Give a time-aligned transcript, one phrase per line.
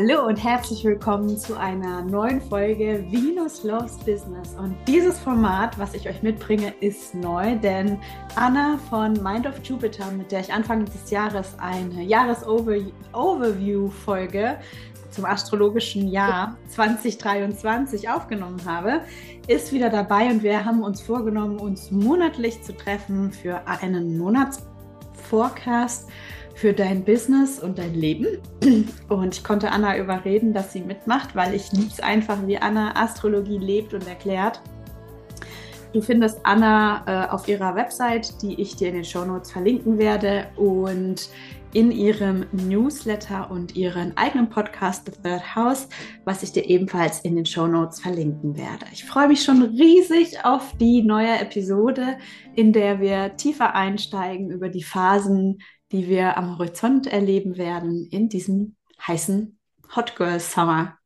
[0.00, 4.54] Hallo und herzlich willkommen zu einer neuen Folge Venus Loves Business.
[4.54, 7.98] Und dieses Format, was ich euch mitbringe, ist neu, denn
[8.36, 14.60] Anna von Mind of Jupiter, mit der ich Anfang des Jahres eine Jahresoverview-Folge
[15.10, 19.00] zum astrologischen Jahr 2023 aufgenommen habe,
[19.48, 26.08] ist wieder dabei und wir haben uns vorgenommen, uns monatlich zu treffen für einen Monatsforecast
[26.58, 28.26] für dein Business und dein Leben.
[29.08, 32.96] Und ich konnte Anna überreden, dass sie mitmacht, weil ich liebe es einfach, wie Anna
[32.96, 34.60] Astrologie lebt und erklärt.
[35.92, 39.98] Du findest Anna äh, auf ihrer Website, die ich dir in den Show Notes verlinken
[39.98, 41.30] werde und
[41.74, 45.88] in ihrem Newsletter und ihren eigenen Podcast The Third House,
[46.24, 48.86] was ich dir ebenfalls in den Show Notes verlinken werde.
[48.92, 52.18] Ich freue mich schon riesig auf die neue Episode,
[52.56, 55.58] in der wir tiefer einsteigen über die Phasen
[55.92, 59.58] die wir am Horizont erleben werden in diesem heißen
[59.96, 60.98] Hot Girl Summer.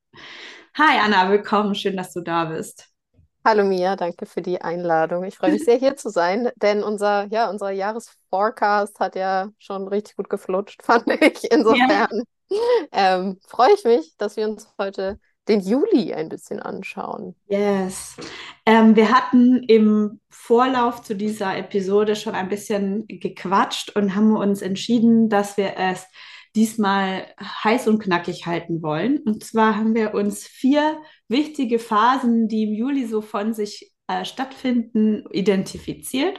[0.76, 2.88] Hi Anna, willkommen, schön, dass du da bist.
[3.44, 5.24] Hallo Mia, danke für die Einladung.
[5.24, 9.86] Ich freue mich sehr, hier zu sein, denn unser, ja, unser Jahresforecast hat ja schon
[9.86, 11.50] richtig gut geflutscht, fand ich.
[11.52, 12.58] Insofern ja.
[12.90, 17.34] ähm, freue ich mich, dass wir uns heute den Juli ein bisschen anschauen.
[17.46, 18.16] Yes.
[18.92, 24.62] Ähm, wir hatten im Vorlauf zu dieser Episode schon ein bisschen gequatscht und haben uns
[24.62, 26.06] entschieden, dass wir es
[26.54, 29.18] diesmal heiß und knackig halten wollen.
[29.18, 30.98] Und zwar haben wir uns vier
[31.28, 36.38] wichtige Phasen, die im Juli so von sich äh, stattfinden, identifiziert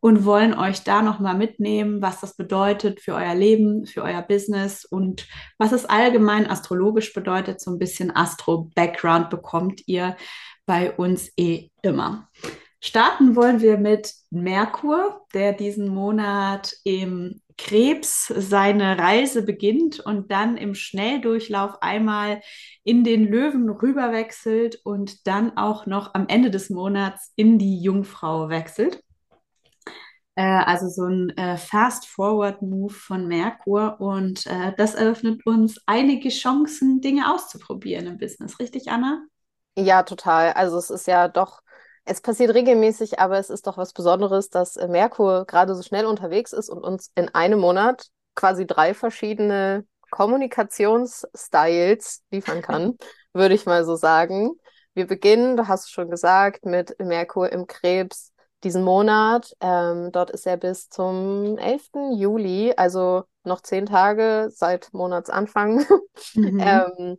[0.00, 4.84] und wollen euch da nochmal mitnehmen, was das bedeutet für euer Leben, für euer Business
[4.84, 7.60] und was es allgemein astrologisch bedeutet.
[7.60, 10.16] So ein bisschen Astro-Background bekommt ihr
[10.66, 12.28] bei uns eh immer.
[12.80, 20.56] Starten wollen wir mit Merkur, der diesen Monat im Krebs seine Reise beginnt und dann
[20.56, 22.42] im Schnelldurchlauf einmal
[22.84, 28.50] in den Löwen rüberwechselt und dann auch noch am Ende des Monats in die Jungfrau
[28.50, 29.02] wechselt.
[30.36, 34.00] Äh, also so ein äh, Fast-Forward-Move von Merkur.
[34.00, 38.60] Und äh, das eröffnet uns einige Chancen, Dinge auszuprobieren im Business.
[38.60, 39.24] Richtig, Anna?
[39.76, 40.52] Ja, total.
[40.54, 41.60] Also es ist ja doch,
[42.04, 46.52] es passiert regelmäßig, aber es ist doch was Besonderes, dass Merkur gerade so schnell unterwegs
[46.52, 52.96] ist und uns in einem Monat quasi drei verschiedene Kommunikationsstyles liefern kann,
[53.34, 54.52] würde ich mal so sagen.
[54.94, 58.32] Wir beginnen, du hast es schon gesagt, mit Merkur im Krebs
[58.64, 59.52] diesen Monat.
[59.60, 62.12] Ähm, dort ist er bis zum 11.
[62.14, 65.84] Juli, also noch zehn Tage seit Monatsanfang.
[66.34, 66.60] Mhm.
[66.60, 67.18] ähm,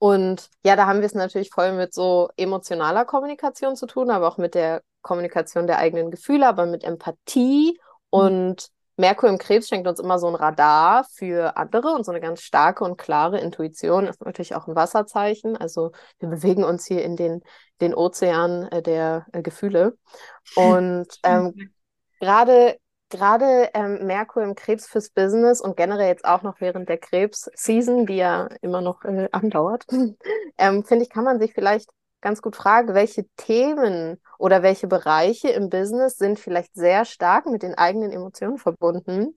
[0.00, 4.28] und ja, da haben wir es natürlich voll mit so emotionaler Kommunikation zu tun, aber
[4.28, 7.78] auch mit der Kommunikation der eigenen Gefühle, aber mit Empathie mhm.
[8.08, 12.20] und Merkur im Krebs schenkt uns immer so ein Radar für andere und so eine
[12.20, 14.06] ganz starke und klare Intuition.
[14.06, 15.54] Ist natürlich auch ein Wasserzeichen.
[15.58, 17.42] Also wir bewegen uns hier in den,
[17.82, 19.98] den Ozean äh, der äh, Gefühle.
[20.56, 21.72] Und ähm,
[22.20, 22.78] gerade
[23.10, 28.06] gerade ähm, Merkur im Krebs fürs Business und generell jetzt auch noch während der Krebs-Season,
[28.06, 29.86] die ja immer noch äh, andauert,
[30.58, 31.90] ähm, finde ich, kann man sich vielleicht
[32.20, 37.62] ganz gut fragen, welche Themen oder welche Bereiche im Business sind vielleicht sehr stark mit
[37.62, 39.34] den eigenen Emotionen verbunden.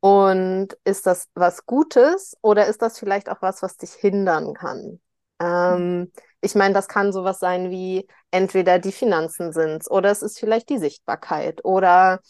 [0.00, 5.00] Und ist das was Gutes oder ist das vielleicht auch was, was dich hindern kann?
[5.40, 10.38] Ähm, ich meine, das kann sowas sein wie entweder die Finanzen sind oder es ist
[10.38, 12.20] vielleicht die Sichtbarkeit oder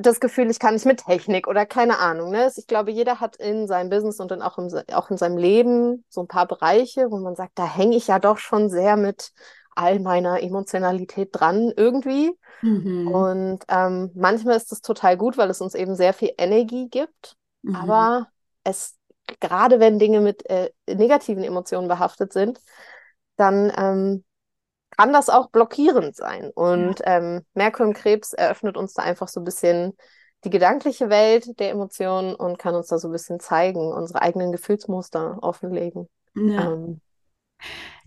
[0.00, 2.30] das Gefühl, ich kann nicht mit Technik oder keine Ahnung.
[2.30, 2.50] Ne?
[2.56, 6.04] Ich glaube, jeder hat in seinem Business und dann auch, im, auch in seinem Leben
[6.08, 9.32] so ein paar Bereiche, wo man sagt, da hänge ich ja doch schon sehr mit
[9.74, 12.32] all meiner Emotionalität dran irgendwie.
[12.62, 13.08] Mhm.
[13.08, 17.36] Und ähm, manchmal ist das total gut, weil es uns eben sehr viel Energie gibt.
[17.62, 17.76] Mhm.
[17.76, 18.28] Aber
[18.64, 18.96] es,
[19.40, 22.60] gerade wenn Dinge mit äh, negativen Emotionen behaftet sind,
[23.36, 24.24] dann ähm,
[24.96, 26.50] kann das auch blockierend sein.
[26.54, 29.96] Und ähm, Merkur im Krebs eröffnet uns da einfach so ein bisschen
[30.44, 34.52] die gedankliche Welt der Emotionen und kann uns da so ein bisschen zeigen, unsere eigenen
[34.52, 36.08] Gefühlsmuster offenlegen.
[36.34, 36.72] Ja.
[36.72, 37.00] Ähm,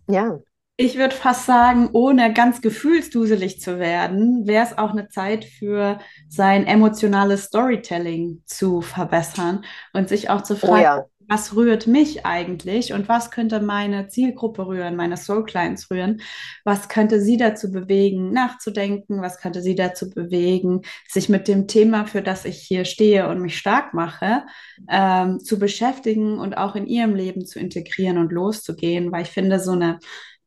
[0.07, 0.39] ja.
[0.75, 5.99] Ich würde fast sagen, ohne ganz gefühlsduselig zu werden, wäre es auch eine Zeit für
[6.27, 9.63] sein emotionales Storytelling zu verbessern
[9.93, 14.07] und sich auch zu fragen, oh ja was rührt mich eigentlich und was könnte meine
[14.07, 16.21] Zielgruppe rühren, meine Soul Clients rühren,
[16.63, 22.05] was könnte sie dazu bewegen, nachzudenken, was könnte sie dazu bewegen, sich mit dem Thema,
[22.05, 24.43] für das ich hier stehe und mich stark mache,
[24.87, 29.59] ähm, zu beschäftigen und auch in ihrem Leben zu integrieren und loszugehen, weil ich finde,
[29.59, 29.97] so eine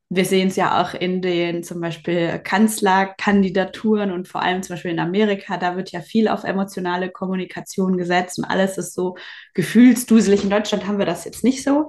[0.09, 4.93] wir sehen es ja auch in den zum Beispiel Kanzlerkandidaturen und vor allem zum Beispiel
[4.93, 9.17] in Amerika, da wird ja viel auf emotionale Kommunikation gesetzt und alles ist so
[9.55, 10.45] gefühlsduselig.
[10.45, 11.89] In Deutschland haben wir das jetzt nicht so,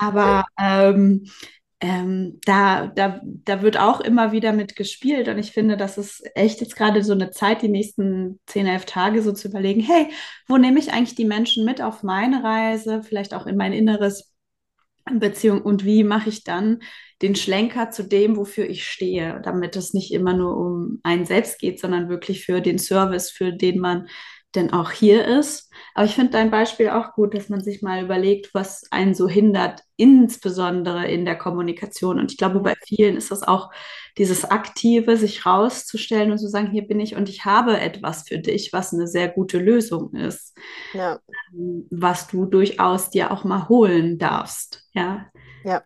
[0.00, 1.24] aber ähm,
[1.82, 6.22] ähm, da, da, da wird auch immer wieder mit gespielt und ich finde, das ist
[6.34, 10.08] echt jetzt gerade so eine Zeit, die nächsten 10, 11 Tage so zu überlegen, hey,
[10.46, 14.29] wo nehme ich eigentlich die Menschen mit auf meine Reise, vielleicht auch in mein Inneres
[15.18, 16.80] Beziehung und wie mache ich dann
[17.22, 21.58] den Schlenker zu dem, wofür ich stehe, damit es nicht immer nur um einen selbst
[21.58, 24.08] geht, sondern wirklich für den Service, für den man
[24.54, 25.69] denn auch hier ist.
[25.94, 29.28] Aber ich finde dein Beispiel auch gut, dass man sich mal überlegt, was einen so
[29.28, 32.18] hindert, insbesondere in der Kommunikation.
[32.18, 33.70] Und ich glaube, bei vielen ist das auch
[34.18, 38.38] dieses Aktive, sich rauszustellen und zu sagen, hier bin ich und ich habe etwas für
[38.38, 40.56] dich, was eine sehr gute Lösung ist.
[40.92, 41.18] Ja.
[41.90, 44.88] Was du durchaus dir auch mal holen darfst.
[44.92, 45.26] Ja.
[45.64, 45.82] Ja,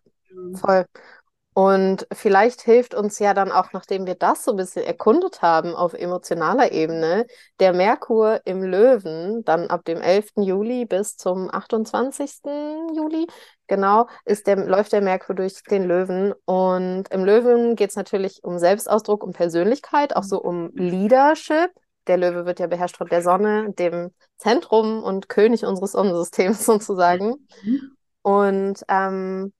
[0.55, 0.87] voll.
[1.55, 5.77] Und vielleicht hilft uns ja dann auch, nachdem wir das so ein bisschen erkundet haben
[5.77, 7.27] auf emotionaler Ebene,
[7.61, 10.33] der Merkur im Löwen, dann ab dem 11.
[10.39, 12.41] Juli bis zum 28.
[12.97, 13.29] Juli,
[13.69, 16.35] genau, ist der, läuft der Merkur durch den Löwen.
[16.45, 21.71] Und im Löwen geht es natürlich um Selbstausdruck, um Persönlichkeit, auch so um Leadership.
[22.09, 27.47] Der Löwe wird ja beherrscht von der Sonne, dem Zentrum und König unseres Sonnensystems sozusagen.
[27.63, 27.97] Mhm.
[28.23, 29.53] Und ähm,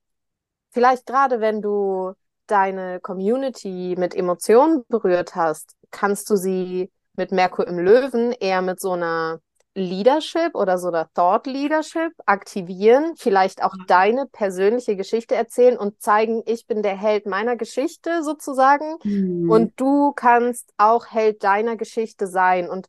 [0.75, 2.11] vielleicht gerade wenn du
[2.47, 8.81] deine Community mit Emotionen berührt hast, kannst du sie mit Merkur im Löwen eher mit
[8.81, 9.39] so einer
[9.73, 16.43] Leadership oder so einer Thought Leadership aktivieren, vielleicht auch deine persönliche Geschichte erzählen und zeigen,
[16.45, 18.97] ich bin der Held meiner Geschichte sozusagen.
[19.03, 19.49] Mhm.
[19.49, 22.69] und du kannst auch Held deiner Geschichte sein.
[22.69, 22.87] Und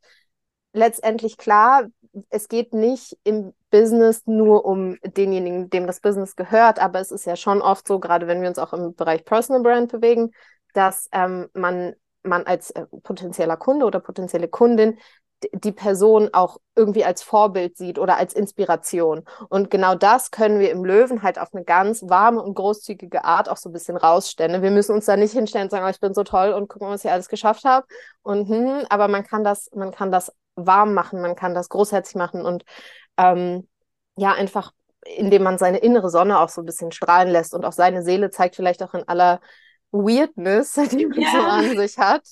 [0.73, 1.87] letztendlich klar,
[2.31, 7.27] es geht nicht im Business nur um denjenigen, dem das Business gehört, aber es ist
[7.27, 10.33] ja schon oft so, gerade wenn wir uns auch im Bereich Personal Brand bewegen,
[10.73, 14.99] dass ähm, man, man als äh, potenzieller Kunde oder potenzielle Kundin
[15.53, 19.25] die Person auch irgendwie als Vorbild sieht oder als Inspiration.
[19.51, 23.49] Und genau das können wir im Löwen halt auf eine ganz warme und großzügige Art
[23.49, 24.63] auch so ein bisschen rausstellen.
[24.63, 26.89] Wir müssen uns da nicht hinstellen und sagen, oh, ich bin so toll und gucken,
[26.89, 27.87] was ich alles geschafft habe.
[28.23, 32.17] Und hm, aber man kann das, man kann das warm machen, man kann das großherzig
[32.17, 32.65] machen und
[33.17, 33.69] ähm,
[34.17, 34.73] ja, einfach
[35.05, 38.31] indem man seine innere Sonne auch so ein bisschen strahlen lässt und auch seine Seele
[38.31, 39.41] zeigt vielleicht auch in aller
[39.93, 41.31] Weirdness, die man ja.
[41.31, 42.23] so an sich hat,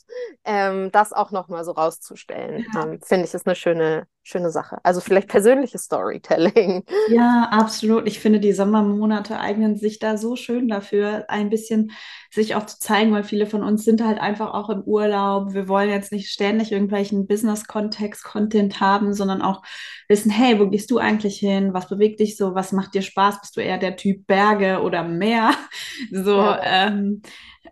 [0.45, 2.83] ähm, das auch nochmal so rauszustellen, ja.
[2.83, 4.79] ähm, finde ich, ist eine schöne, schöne Sache.
[4.83, 6.85] Also vielleicht persönliches Storytelling.
[7.11, 8.09] Ja, absolut.
[8.09, 11.93] Ich finde, die Sommermonate eignen sich da so schön dafür, ein bisschen
[12.31, 15.53] sich auch zu zeigen, weil viele von uns sind halt einfach auch im Urlaub.
[15.53, 19.63] Wir wollen jetzt nicht ständig irgendwelchen Business-Kontext-Content haben, sondern auch
[20.09, 21.75] wissen, hey, wo gehst du eigentlich hin?
[21.75, 22.55] Was bewegt dich so?
[22.55, 23.43] Was macht dir Spaß?
[23.43, 25.53] Bist du eher der Typ Berge oder Meer?
[26.11, 26.61] So, ja.
[26.63, 27.23] ähm,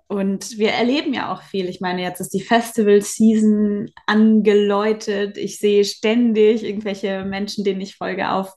[0.08, 1.68] und wir erleben ja auch viel.
[1.68, 5.38] Ich meine, jetzt ist die Festival-Season angeläutet.
[5.38, 8.54] Ich sehe ständig irgendwelche Menschen, denen ich folge, auf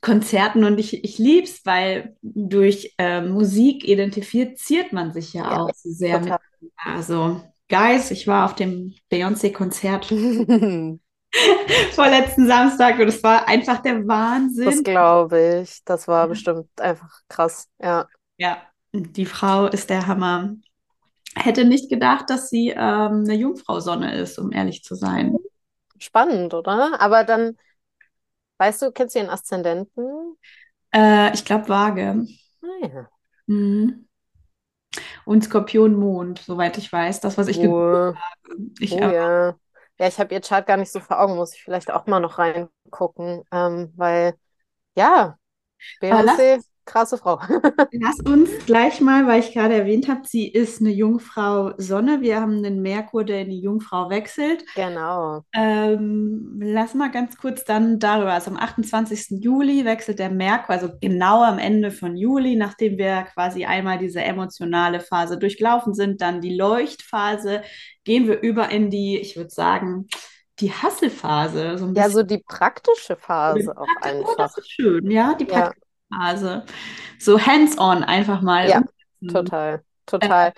[0.00, 5.60] Konzerten und ich, ich liebe es, weil durch äh, Musik identifiziert man sich ja, ja
[5.62, 6.38] auch sehr total.
[6.60, 6.72] mit.
[6.76, 10.06] Also, Guys, ich war auf dem Beyoncé-Konzert
[11.92, 14.64] vorletzten Samstag und es war einfach der Wahnsinn.
[14.64, 15.82] Das glaube ich.
[15.84, 18.06] Das war bestimmt einfach krass, ja.
[18.36, 18.60] Ja,
[18.92, 20.54] die Frau ist der Hammer.
[21.34, 25.36] Hätte nicht gedacht, dass sie ähm, eine Jungfrau-Sonne ist, um ehrlich zu sein.
[25.98, 27.00] Spannend, oder?
[27.00, 27.56] Aber dann
[28.62, 30.36] Weißt du, kennst du ihren Aszendenten?
[30.94, 32.24] Äh, ich glaube Waage.
[32.62, 33.08] Ah, ja.
[33.46, 34.08] Mhm.
[35.24, 37.18] Und Skorpion Mond, soweit ich weiß.
[37.18, 37.74] Das, was ich oh.
[37.74, 38.16] habe.
[38.78, 39.56] Ich, oh, ja.
[39.98, 42.20] ja, ich habe ihr Chart gar nicht so vor Augen, muss ich vielleicht auch mal
[42.20, 43.42] noch reingucken.
[43.50, 44.34] Ähm, weil,
[44.96, 45.36] ja,
[46.00, 47.40] Beyoncé krasse Frau.
[47.92, 52.20] Lass uns gleich mal, weil ich gerade erwähnt habe, sie ist eine Jungfrau Sonne.
[52.20, 54.64] Wir haben einen Merkur, der in die Jungfrau wechselt.
[54.74, 55.44] Genau.
[55.54, 58.32] Ähm, lass mal ganz kurz dann darüber.
[58.32, 59.42] Also am 28.
[59.42, 64.22] Juli wechselt der Merkur, also genau am Ende von Juli, nachdem wir quasi einmal diese
[64.22, 67.62] emotionale Phase durchlaufen sind, dann die Leuchtphase,
[68.04, 70.08] gehen wir über in die, ich würde sagen,
[70.58, 71.78] die Hasselphase.
[71.78, 74.32] So ja, so die praktische Phase auch einfach.
[74.32, 75.91] Oh, das ist schön, ja, die praktische ja.
[76.14, 76.64] Phase.
[77.18, 78.68] So hands-on einfach mal.
[78.68, 78.82] Ja,
[79.30, 80.48] total, total.
[80.48, 80.52] Äh,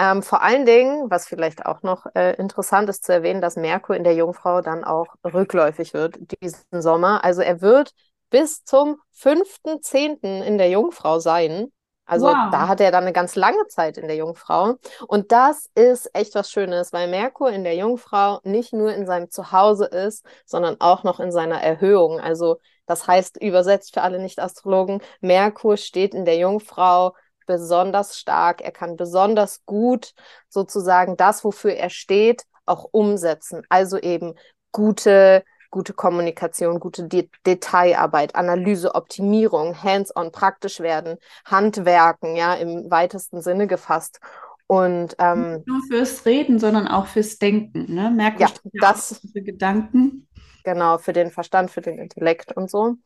[0.00, 3.96] ähm, vor allen Dingen, was vielleicht auch noch äh, interessant ist zu erwähnen, dass Merkur
[3.96, 7.24] in der Jungfrau dann auch rückläufig wird diesen Sommer.
[7.24, 7.92] Also er wird
[8.30, 10.42] bis zum 5.10.
[10.44, 11.72] in der Jungfrau sein.
[12.06, 12.48] Also wow.
[12.52, 14.76] da hat er dann eine ganz lange Zeit in der Jungfrau.
[15.08, 19.30] Und das ist echt was Schönes, weil Merkur in der Jungfrau nicht nur in seinem
[19.30, 22.20] Zuhause ist, sondern auch noch in seiner Erhöhung.
[22.20, 27.14] Also das heißt, übersetzt für alle Nicht-Astrologen, Merkur steht in der Jungfrau
[27.46, 30.12] besonders stark, er kann besonders gut
[30.48, 33.62] sozusagen das, wofür er steht, auch umsetzen.
[33.68, 34.34] Also eben
[34.72, 43.40] gute, gute Kommunikation, gute De Detailarbeit, Analyse, Optimierung, hands-on, praktisch werden, Handwerken, ja, im weitesten
[43.42, 44.20] Sinne gefasst.
[44.68, 48.10] Und ähm, nicht nur fürs Reden, sondern auch fürs Denken, ne?
[48.10, 48.48] Merkst ja,
[48.80, 50.28] das für Gedanken.
[50.62, 52.96] Genau, für den Verstand, für den Intellekt und so.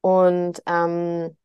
[0.00, 1.36] Und ähm,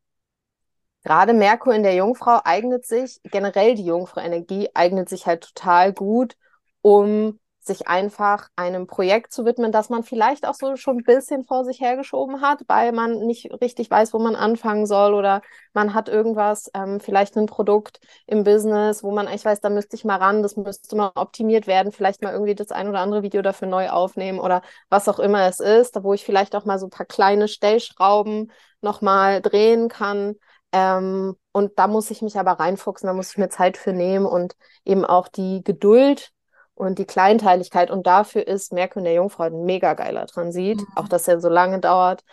[1.03, 6.37] gerade Merkur in der Jungfrau eignet sich, generell die Jungfrau-Energie eignet sich halt total gut,
[6.81, 11.43] um sich einfach einem Projekt zu widmen, das man vielleicht auch so schon ein bisschen
[11.43, 15.41] vor sich hergeschoben hat, weil man nicht richtig weiß, wo man anfangen soll oder
[15.73, 19.95] man hat irgendwas, ähm, vielleicht ein Produkt im Business, wo man eigentlich weiß, da müsste
[19.95, 23.23] ich mal ran, das müsste mal optimiert werden, vielleicht mal irgendwie das ein oder andere
[23.23, 26.79] Video dafür neu aufnehmen oder was auch immer es ist, wo ich vielleicht auch mal
[26.79, 30.35] so ein paar kleine Stellschrauben nochmal drehen kann.
[30.71, 34.25] Ähm, und da muss ich mich aber reinfuchsen, da muss ich mir Zeit für nehmen
[34.25, 34.55] und
[34.85, 36.31] eben auch die Geduld
[36.77, 37.91] und die Kleinteiligkeit.
[37.91, 40.77] Und dafür ist Merkur in der Jungfrau ein mega geiler Transit.
[40.77, 40.87] Mhm.
[40.95, 42.23] Auch, dass er so lange dauert.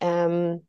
[0.00, 0.66] Ähm,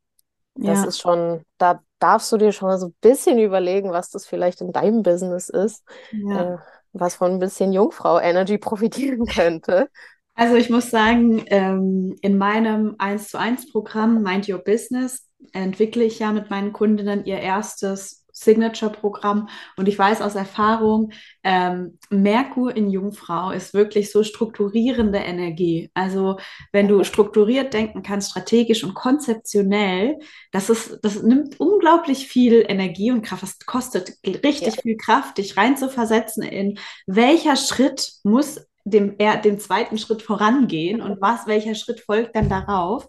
[0.54, 0.88] das ja.
[0.88, 4.60] ist schon, da darfst du dir schon mal so ein bisschen überlegen, was das vielleicht
[4.60, 6.54] in deinem Business ist, ja.
[6.54, 6.58] äh,
[6.92, 9.88] was von ein bisschen Jungfrau-Energy profitieren könnte.
[10.34, 16.04] Also ich muss sagen, ähm, in meinem 1 zu 1 Programm Mind Your Business entwickle
[16.04, 19.48] ich ja mit meinen Kundinnen ihr erstes Signature-Programm.
[19.76, 21.12] Und ich weiß aus Erfahrung,
[21.42, 25.90] ähm, Merkur in Jungfrau ist wirklich so strukturierende Energie.
[25.94, 26.38] Also
[26.70, 30.18] wenn du strukturiert denken kannst, strategisch und konzeptionell,
[30.52, 33.42] das ist, das nimmt unglaublich viel Energie und Kraft.
[33.42, 34.82] Das kostet richtig ja.
[34.82, 41.46] viel Kraft, dich reinzuversetzen in welcher Schritt muss dem, dem zweiten Schritt vorangehen und was,
[41.46, 43.08] welcher Schritt folgt dann darauf.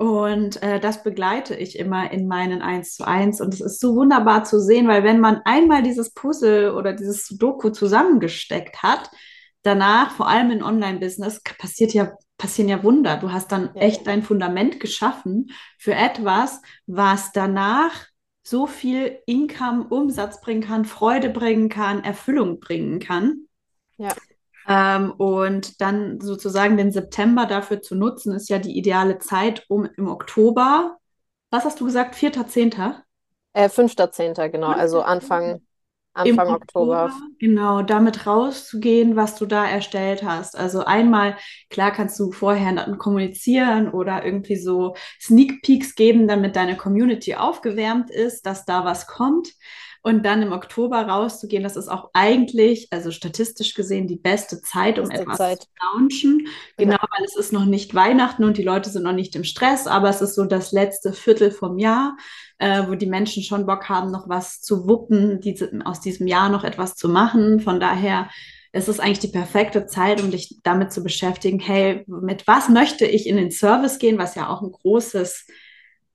[0.00, 3.42] Und äh, das begleite ich immer in meinen 1 zu 1.
[3.42, 7.28] Und es ist so wunderbar zu sehen, weil wenn man einmal dieses Puzzle oder dieses
[7.28, 9.10] Doku zusammengesteckt hat,
[9.60, 13.18] danach, vor allem im Online-Business, passiert ja, passieren ja Wunder.
[13.18, 13.82] Du hast dann ja.
[13.82, 18.06] echt dein Fundament geschaffen für etwas, was danach
[18.42, 23.48] so viel Income, Umsatz bringen kann, Freude bringen kann, Erfüllung bringen kann.
[23.98, 24.14] Ja.
[24.68, 29.88] Ähm, und dann sozusagen den September dafür zu nutzen, ist ja die ideale Zeit, um
[29.96, 30.98] im Oktober,
[31.50, 32.94] was hast du gesagt, 4.10.?
[33.52, 34.78] Äh, 5.10., genau, 5.
[34.78, 35.60] also Anfang,
[36.12, 37.26] Anfang Oktober, Oktober.
[37.38, 40.56] Genau, damit rauszugehen, was du da erstellt hast.
[40.56, 41.36] Also einmal,
[41.68, 47.34] klar kannst du vorher dann kommunizieren oder irgendwie so Sneak Peeks geben, damit deine Community
[47.34, 49.54] aufgewärmt ist, dass da was kommt
[50.02, 54.98] und dann im Oktober rauszugehen, das ist auch eigentlich, also statistisch gesehen, die beste Zeit,
[54.98, 55.60] um beste etwas Zeit.
[55.60, 56.48] zu launchen.
[56.78, 57.00] Genau, ja.
[57.00, 60.08] weil es ist noch nicht Weihnachten und die Leute sind noch nicht im Stress, aber
[60.08, 62.16] es ist so das letzte Viertel vom Jahr,
[62.58, 66.48] äh, wo die Menschen schon Bock haben, noch was zu wuppen, diese, aus diesem Jahr
[66.48, 67.60] noch etwas zu machen.
[67.60, 68.30] Von daher
[68.72, 73.04] es ist eigentlich die perfekte Zeit, um dich damit zu beschäftigen, hey, mit was möchte
[73.04, 75.46] ich in den Service gehen, was ja auch ein großes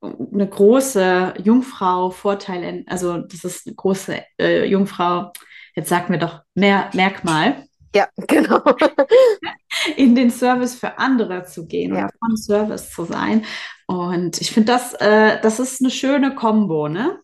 [0.05, 5.31] eine große Jungfrau Vorteile, also das ist eine große äh, Jungfrau,
[5.75, 7.65] jetzt sag mir doch mehr Merkmal.
[7.93, 8.61] Ja, genau.
[9.95, 12.05] in den Service für andere zu gehen ja.
[12.05, 13.45] und von Service zu sein.
[13.87, 17.19] Und ich finde, das, äh, das ist eine schöne Kombo, ne?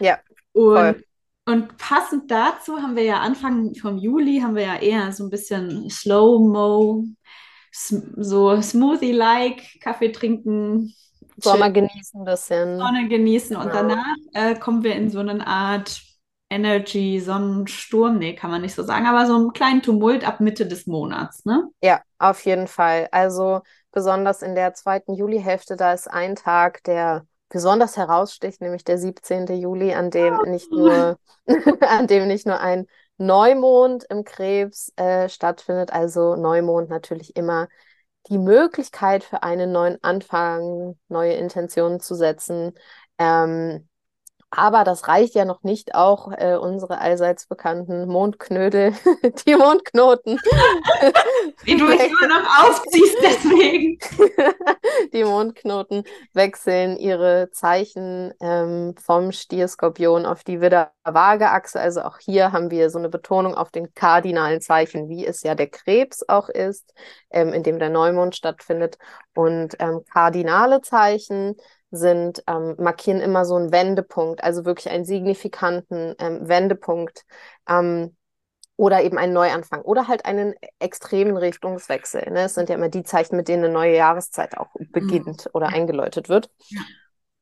[0.00, 0.18] Ja.
[0.52, 1.04] Und,
[1.46, 5.30] und passend dazu haben wir ja Anfang vom Juli haben wir ja eher so ein
[5.30, 7.04] bisschen Slow-Mo,
[7.72, 10.94] so Smoothie-like, Kaffee trinken,
[11.42, 12.78] Sommer genießen ein bisschen.
[12.78, 13.66] Sonne genießen genau.
[13.66, 16.00] und danach äh, kommen wir in so eine Art
[16.50, 20.66] Energy, Sonnensturm, nee, kann man nicht so sagen, aber so einen kleinen Tumult ab Mitte
[20.66, 21.68] des Monats, ne?
[21.82, 23.08] Ja, auf jeden Fall.
[23.12, 23.60] Also
[23.92, 29.46] besonders in der zweiten Julihälfte, da ist ein Tag, der besonders heraussticht, nämlich der 17.
[29.60, 30.48] Juli, an dem oh.
[30.48, 31.18] nicht nur,
[31.80, 32.86] an dem nicht nur ein
[33.18, 37.68] Neumond im Krebs äh, stattfindet, also Neumond natürlich immer
[38.28, 42.74] die Möglichkeit für einen neuen Anfang, neue Intentionen zu setzen.
[43.18, 43.87] Ähm,
[44.50, 48.94] aber das reicht ja noch nicht, auch äh, unsere allseits bekannten Mondknödel,
[49.46, 50.38] die Mondknoten.
[51.66, 53.98] Die du mich immer noch aufziehst, deswegen.
[55.12, 61.80] die Mondknoten wechseln ihre Zeichen ähm, vom Stier-Skorpion auf die Widder-Waage-Achse.
[61.80, 65.54] Also auch hier haben wir so eine Betonung auf den kardinalen Zeichen, wie es ja
[65.54, 66.94] der Krebs auch ist,
[67.30, 68.96] ähm, in dem der Neumond stattfindet.
[69.34, 71.56] Und ähm, kardinale Zeichen
[71.90, 77.24] sind, ähm, markieren immer so einen Wendepunkt, also wirklich einen signifikanten ähm, Wendepunkt
[77.68, 78.14] ähm,
[78.76, 82.30] oder eben einen Neuanfang oder halt einen extremen Richtungswechsel.
[82.30, 82.42] Ne?
[82.42, 85.50] Es sind ja immer die Zeichen, mit denen eine neue Jahreszeit auch beginnt mhm.
[85.52, 86.50] oder eingeläutet wird.
[86.68, 86.80] Ja.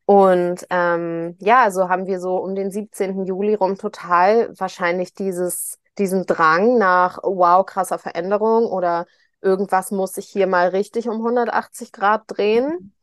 [0.07, 3.25] Und ähm, ja, also haben wir so um den 17.
[3.25, 9.07] Juli rum total wahrscheinlich dieses, diesen Drang nach, wow, krasser Veränderung oder
[9.43, 12.95] irgendwas muss sich hier mal richtig um 180 Grad drehen.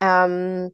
[0.00, 0.72] Ähm,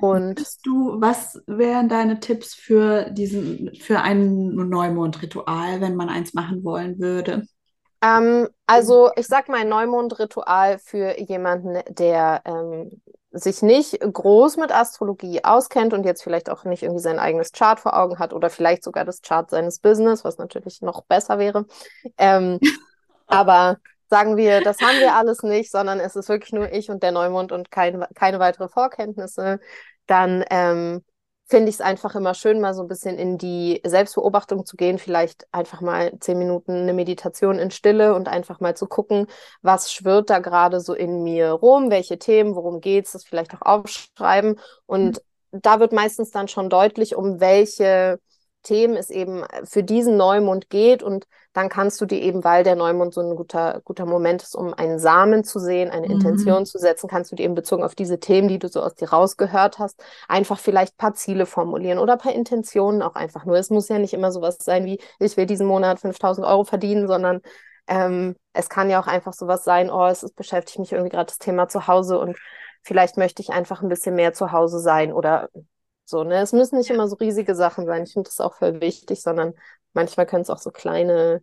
[0.00, 6.64] und du, was wären deine Tipps für diesen, für ein Neumondritual, wenn man eins machen
[6.64, 7.46] wollen würde?
[8.00, 14.72] Ähm, also ich sag mal ein Neumondritual für jemanden, der ähm, sich nicht groß mit
[14.72, 18.50] Astrologie auskennt und jetzt vielleicht auch nicht irgendwie sein eigenes Chart vor Augen hat oder
[18.50, 21.66] vielleicht sogar das Chart seines Business, was natürlich noch besser wäre.
[22.16, 22.58] Ähm,
[23.26, 27.02] aber sagen wir, das haben wir alles nicht, sondern es ist wirklich nur ich und
[27.02, 29.60] der Neumond und kein, keine weitere Vorkenntnisse,
[30.06, 31.04] dann ähm,
[31.48, 34.98] finde ich es einfach immer schön, mal so ein bisschen in die Selbstbeobachtung zu gehen,
[34.98, 39.26] vielleicht einfach mal zehn Minuten eine Meditation in Stille und einfach mal zu gucken,
[39.62, 43.62] was schwirrt da gerade so in mir rum, welche Themen, worum geht's, das vielleicht auch
[43.62, 44.60] aufschreiben.
[44.84, 45.22] Und
[45.52, 45.60] mhm.
[45.62, 48.20] da wird meistens dann schon deutlich, um welche
[48.62, 52.76] Themen es eben für diesen Neumond geht und dann kannst du dir eben, weil der
[52.76, 56.14] Neumond so ein guter, guter Moment ist, um einen Samen zu sehen, eine mhm.
[56.14, 58.94] Intention zu setzen, kannst du dir eben bezogen auf diese Themen, die du so aus
[58.94, 63.44] dir rausgehört hast, einfach vielleicht ein paar Ziele formulieren oder ein paar Intentionen auch einfach
[63.44, 63.56] nur.
[63.56, 67.08] Es muss ja nicht immer sowas sein wie, ich will diesen Monat 5000 Euro verdienen,
[67.08, 67.40] sondern
[67.88, 71.26] ähm, es kann ja auch einfach sowas sein, oh, es ist, beschäftigt mich irgendwie gerade
[71.26, 72.36] das Thema zu Hause und
[72.82, 75.48] vielleicht möchte ich einfach ein bisschen mehr zu Hause sein oder
[76.04, 76.36] so, ne?
[76.36, 78.04] Es müssen nicht immer so riesige Sachen sein.
[78.04, 79.52] Ich finde das auch voll wichtig, sondern
[79.98, 81.42] manchmal können es auch so kleine,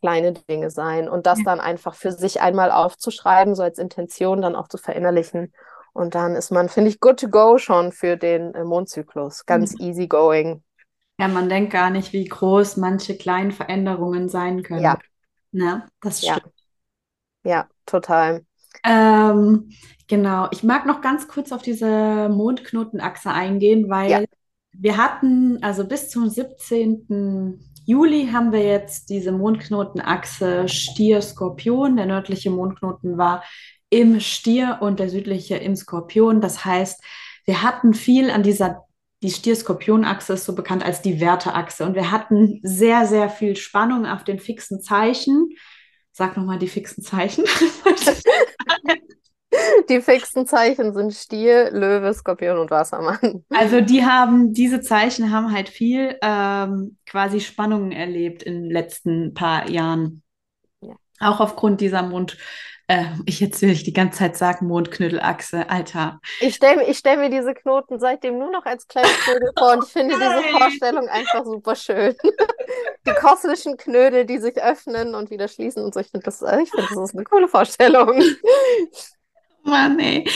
[0.00, 1.08] kleine Dinge sein.
[1.08, 1.44] Und das ja.
[1.44, 5.52] dann einfach für sich einmal aufzuschreiben, so als Intention dann auch zu verinnerlichen.
[5.92, 9.46] Und dann ist man, finde ich, good to go schon für den äh, Mondzyklus.
[9.46, 9.86] Ganz mhm.
[9.86, 10.64] easy going.
[11.20, 14.82] Ja, man denkt gar nicht, wie groß manche kleinen Veränderungen sein können.
[14.82, 14.98] Ja.
[15.52, 15.86] Ne?
[16.00, 16.52] Das stimmt.
[17.44, 18.44] Ja, ja total.
[18.84, 19.70] Ähm,
[20.08, 20.48] genau.
[20.50, 24.24] Ich mag noch ganz kurz auf diese Mondknotenachse eingehen, weil ja.
[24.72, 27.67] wir hatten, also bis zum 17.
[27.88, 31.96] Juli haben wir jetzt diese Mondknotenachse Stier-Skorpion.
[31.96, 33.42] Der nördliche Mondknoten war
[33.88, 36.42] im Stier und der südliche im Skorpion.
[36.42, 37.02] Das heißt,
[37.46, 38.84] wir hatten viel an dieser,
[39.22, 41.86] die Stier-Skorpion-Achse ist so bekannt als die Werteachse.
[41.86, 45.48] Und wir hatten sehr, sehr viel Spannung auf den fixen Zeichen.
[46.12, 47.46] Sag nochmal die fixen Zeichen.
[49.88, 53.44] Die fixen Zeichen sind Stier, Löwe, Skorpion und Wassermann.
[53.50, 59.34] Also die haben, diese Zeichen haben halt viel ähm, quasi Spannungen erlebt in den letzten
[59.34, 60.22] paar Jahren.
[60.80, 60.94] Ja.
[61.20, 62.36] Auch aufgrund dieser Mond,
[62.88, 66.20] äh, ich jetzt will ich die ganze Zeit sagen, Mondknödelachse, Alter.
[66.40, 69.84] Ich stelle ich stell mir diese Knoten seitdem nur noch als kleine Knödel vor und
[69.84, 72.14] ich finde diese Vorstellung einfach super schön.
[73.06, 76.00] die kosmischen Knödel, die sich öffnen und wieder schließen und so.
[76.00, 78.22] Ich finde das, ich find, das ist eine coole Vorstellung.
[79.62, 80.28] Mann, ey.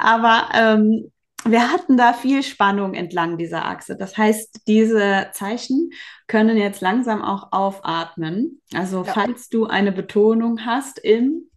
[0.00, 1.12] Aber ähm,
[1.44, 3.96] wir hatten da viel Spannung entlang dieser Achse.
[3.96, 5.90] Das heißt, diese Zeichen
[6.26, 8.62] können jetzt langsam auch aufatmen.
[8.74, 9.12] Also ja.
[9.12, 11.50] falls du eine Betonung hast im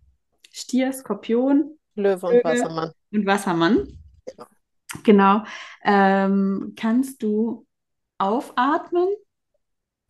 [0.51, 2.91] Stier, Skorpion, Löwe und Wassermann.
[3.11, 3.99] Und Wassermann.
[4.25, 4.45] Genau.
[5.03, 5.43] genau.
[5.83, 7.65] Ähm, kannst du
[8.17, 9.07] aufatmen?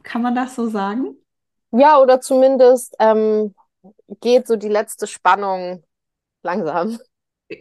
[0.03, 1.17] Kann man das so sagen?
[1.71, 3.55] Ja, oder zumindest ähm,
[4.21, 5.83] geht so die letzte Spannung
[6.45, 6.97] langsam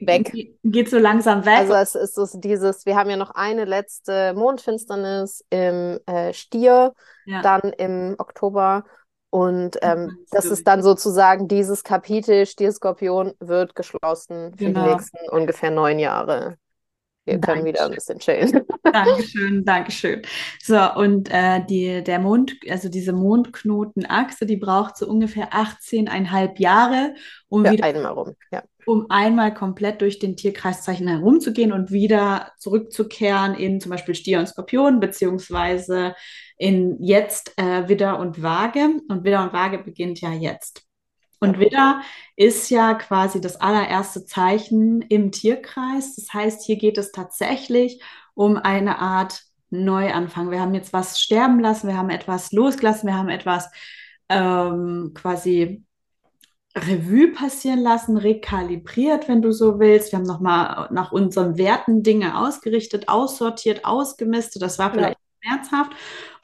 [0.01, 0.33] weg.
[0.63, 1.71] Geht so langsam weg.
[1.71, 6.93] Also es ist so dieses, wir haben ja noch eine letzte Mondfinsternis im äh, Stier,
[7.27, 7.43] ja.
[7.43, 8.85] dann im Oktober.
[9.31, 14.85] Und ähm, das ist dann sozusagen dieses Kapitel Stier-Skorpion wird geschlossen für genau.
[14.85, 16.57] die nächsten ungefähr neun Jahre.
[17.27, 18.65] Wir können wieder ein bisschen chillen.
[18.85, 20.23] Dankeschön, Dankeschön.
[20.63, 27.15] So, und äh, die, der Mond, also diese Mondknotenachse, die braucht so ungefähr 18,5 Jahre,
[27.49, 28.63] um ja, wieder einmal rum, ja.
[28.87, 34.47] Um einmal komplett durch den Tierkreiszeichen herumzugehen und wieder zurückzukehren in zum Beispiel Stier und
[34.47, 36.15] Skorpion, beziehungsweise
[36.57, 39.01] in jetzt äh, Widder und Waage.
[39.09, 40.83] Und Widder und Waage beginnt ja jetzt.
[41.41, 42.01] Und Widder
[42.37, 46.17] ist ja quasi das allererste Zeichen im Tierkreis.
[46.17, 48.03] Das heißt, hier geht es tatsächlich
[48.35, 50.51] um eine Art Neuanfang.
[50.51, 53.71] Wir haben jetzt was sterben lassen, wir haben etwas losgelassen, wir haben etwas
[54.29, 55.85] ähm, quasi
[56.77, 60.11] Revue passieren lassen, rekalibriert, wenn du so willst.
[60.11, 64.61] Wir haben nochmal nach unseren Werten Dinge ausgerichtet, aussortiert, ausgemistet.
[64.61, 65.53] Das war vielleicht ja.
[65.53, 65.93] schmerzhaft.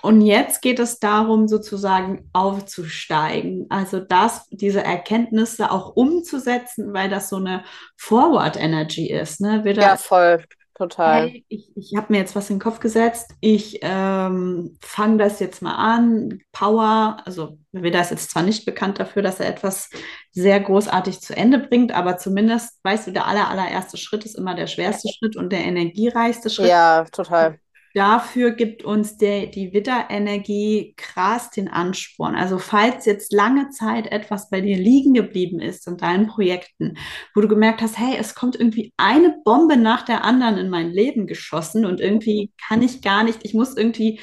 [0.02, 3.66] Und jetzt geht es darum, sozusagen aufzusteigen.
[3.70, 7.64] Also das, diese Erkenntnisse auch umzusetzen, weil das so eine
[7.96, 9.40] Forward Energy ist.
[9.40, 9.64] Ne?
[9.64, 10.44] Wieder, ja, voll.
[10.80, 11.28] Total.
[11.28, 15.40] hey, ich, ich habe mir jetzt was in den Kopf gesetzt, ich ähm, fange das
[15.40, 19.90] jetzt mal an, Power, also Veda ist jetzt zwar nicht bekannt dafür, dass er etwas
[20.32, 24.54] sehr großartig zu Ende bringt, aber zumindest, weißt du, der aller, allererste Schritt ist immer
[24.54, 26.68] der schwerste Schritt und der energiereichste Schritt.
[26.68, 27.60] Ja, total.
[27.92, 32.36] Dafür gibt uns der, die Widderenergie krass den Ansporn.
[32.36, 36.96] Also falls jetzt lange Zeit etwas bei dir liegen geblieben ist in deinen Projekten,
[37.34, 40.90] wo du gemerkt hast, hey, es kommt irgendwie eine Bombe nach der anderen in mein
[40.90, 44.20] Leben geschossen und irgendwie kann ich gar nicht, ich muss irgendwie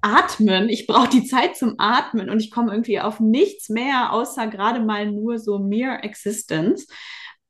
[0.00, 4.46] atmen, ich brauche die Zeit zum Atmen und ich komme irgendwie auf nichts mehr, außer
[4.46, 6.86] gerade mal nur so mere existence.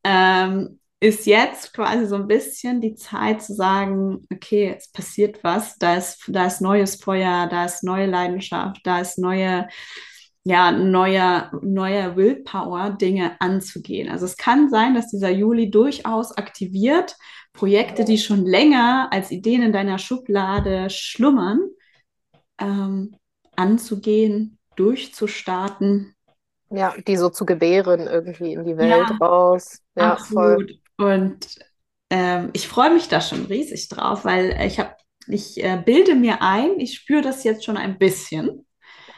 [0.02, 5.78] Ähm, ist jetzt quasi so ein bisschen die Zeit zu sagen, okay, es passiert was,
[5.78, 9.68] da ist, da ist neues Feuer, da ist neue Leidenschaft, da ist neue,
[10.44, 14.10] ja, neuer, neuer Willpower, Dinge anzugehen.
[14.10, 17.16] Also es kann sein, dass dieser Juli durchaus aktiviert,
[17.52, 21.60] Projekte, die schon länger als Ideen in deiner Schublade schlummern,
[22.58, 23.16] ähm,
[23.54, 26.14] anzugehen, durchzustarten.
[26.70, 29.80] Ja, die so zu gebären irgendwie in die Welt ja, raus.
[29.94, 30.68] Ja, absolut.
[30.68, 30.80] Voll.
[30.98, 31.58] Und
[32.10, 34.94] ähm, ich freue mich da schon riesig drauf, weil ich habe,
[35.26, 38.66] ich äh, bilde mir ein, ich spüre das jetzt schon ein bisschen.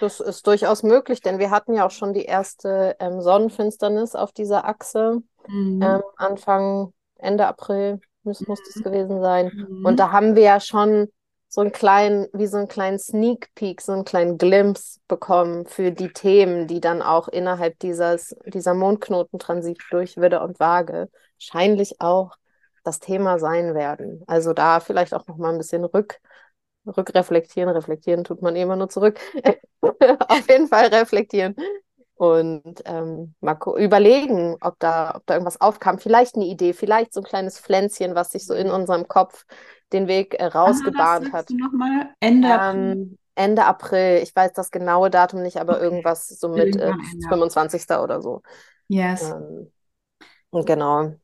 [0.00, 4.32] Das ist durchaus möglich, denn wir hatten ja auch schon die erste ähm, Sonnenfinsternis auf
[4.32, 5.22] dieser Achse.
[5.48, 5.82] Mhm.
[5.82, 8.82] Ähm, Anfang, Ende April muss, muss das mhm.
[8.84, 9.66] gewesen sein.
[9.68, 9.84] Mhm.
[9.84, 11.08] Und da haben wir ja schon
[11.48, 15.90] so einen kleinen, wie so einen kleinen Sneak Peek, so einen kleinen Glimpse bekommen für
[15.92, 22.36] die Themen, die dann auch innerhalb dieses, dieser Mondknotentransit durch Widder und Waage wahrscheinlich auch
[22.84, 24.22] das Thema sein werden.
[24.26, 26.18] Also da vielleicht auch noch mal ein bisschen rück,
[26.86, 27.70] rückreflektieren.
[27.70, 29.20] Reflektieren tut man immer nur zurück.
[29.82, 31.54] Auf jeden Fall reflektieren.
[32.18, 36.00] Und ähm, mal überlegen, ob da, ob da irgendwas aufkam.
[36.00, 39.46] Vielleicht eine Idee, vielleicht so ein kleines Pflänzchen, was sich so in unserem Kopf
[39.92, 41.48] den Weg äh, rausgebahnt hat.
[41.48, 42.10] Du noch mal?
[42.18, 44.20] Ende ähm, Ende April.
[44.20, 45.84] Ich weiß das genaue Datum nicht, aber okay.
[45.84, 46.92] irgendwas so mit äh,
[47.28, 47.88] 25.
[48.02, 48.42] oder so.
[48.88, 49.32] Yes.
[49.32, 49.70] Ähm,
[50.64, 51.14] genau.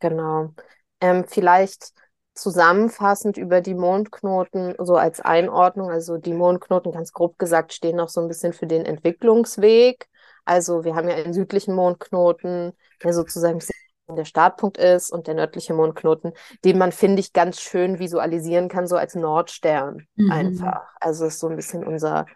[0.00, 0.54] Genau.
[1.02, 1.92] Ähm, vielleicht
[2.36, 5.90] zusammenfassend über die Mondknoten, so als Einordnung.
[5.90, 10.06] Also die Mondknoten, ganz grob gesagt, stehen noch so ein bisschen für den Entwicklungsweg.
[10.44, 12.72] Also wir haben ja einen südlichen Mondknoten,
[13.02, 13.60] der sozusagen
[14.08, 16.32] der Startpunkt ist und der nördliche Mondknoten,
[16.64, 20.30] den man, finde ich, ganz schön visualisieren kann, so als Nordstern mhm.
[20.30, 20.82] einfach.
[21.00, 22.26] Also ist so ein bisschen unser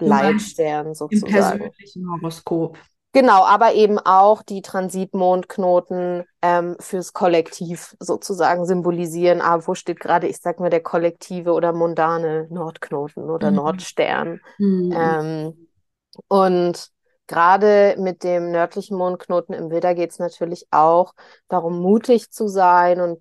[0.00, 1.62] Leitstern sozusagen.
[1.62, 2.78] Im persönlichen Horoskop.
[3.12, 9.40] Genau, aber eben auch die Transitmondknoten ähm, fürs Kollektiv sozusagen symbolisieren.
[9.40, 13.56] Ah, wo steht gerade, ich sag mal, der kollektive oder mundane Nordknoten oder mhm.
[13.56, 14.40] Nordstern.
[14.58, 14.94] Mhm.
[14.96, 15.68] Ähm,
[16.28, 16.88] und
[17.26, 21.14] gerade mit dem nördlichen Mondknoten im Widder geht es natürlich auch
[21.48, 23.20] darum, mutig zu sein und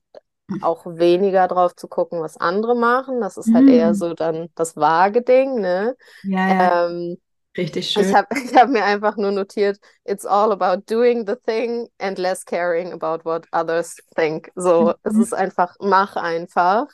[0.61, 3.21] auch weniger drauf zu gucken, was andere machen.
[3.21, 3.71] Das ist halt mhm.
[3.71, 5.95] eher so dann das vage Ding, ne?
[6.23, 6.87] Ja, ja.
[6.87, 7.17] Ähm,
[7.57, 8.03] Richtig schön.
[8.05, 12.43] Ich habe hab mir einfach nur notiert, it's all about doing the thing and less
[12.43, 14.51] caring about what others think.
[14.55, 14.93] So, mhm.
[15.03, 16.87] es ist einfach, mach einfach.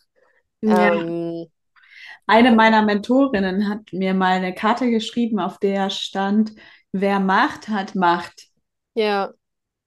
[0.61, 0.93] Ja.
[0.93, 1.47] Ähm,
[2.27, 6.53] eine meiner Mentorinnen hat mir mal eine Karte geschrieben, auf der stand,
[6.91, 8.47] wer Macht hat, Macht.
[8.95, 9.31] Ja.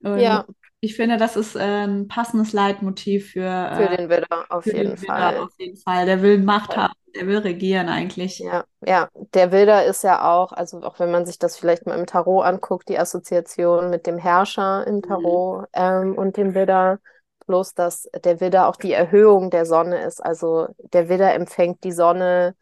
[0.01, 0.45] Und ja.
[0.81, 4.95] Ich finde, das ist äh, ein passendes Leitmotiv für, für äh, den Widder, auf jeden
[4.95, 5.33] Fall.
[5.33, 6.05] Widder, auf jeden Fall.
[6.05, 8.39] Der will Macht haben, der will regieren eigentlich.
[8.39, 9.09] Ja, ja.
[9.33, 12.45] Der Widder ist ja auch, also auch wenn man sich das vielleicht mal im Tarot
[12.45, 15.01] anguckt, die Assoziation mit dem Herrscher im mhm.
[15.01, 15.67] Tarot mhm.
[15.73, 16.99] ähm, und dem Widder.
[17.45, 20.23] Bloß, dass der Widder auch die Erhöhung der Sonne ist.
[20.23, 22.55] Also der Widder empfängt die Sonne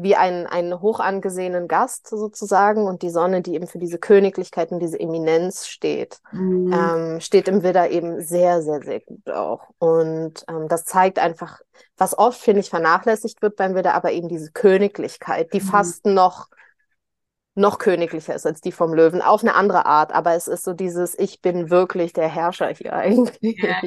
[0.00, 4.70] wie einen, einen hoch angesehenen Gast sozusagen und die Sonne, die eben für diese Königlichkeit
[4.70, 6.72] und diese Eminenz steht, mhm.
[6.72, 9.68] ähm, steht im Widder eben sehr, sehr, sehr gut auch.
[9.78, 11.60] Und ähm, das zeigt einfach,
[11.96, 15.64] was oft, finde ich, vernachlässigt wird beim Widder, aber eben diese Königlichkeit, die mhm.
[15.66, 16.46] fast noch
[17.56, 20.74] noch königlicher ist als die vom Löwen, auf eine andere Art, aber es ist so
[20.74, 23.58] dieses, ich bin wirklich der Herrscher hier eigentlich.
[23.60, 23.80] Ja.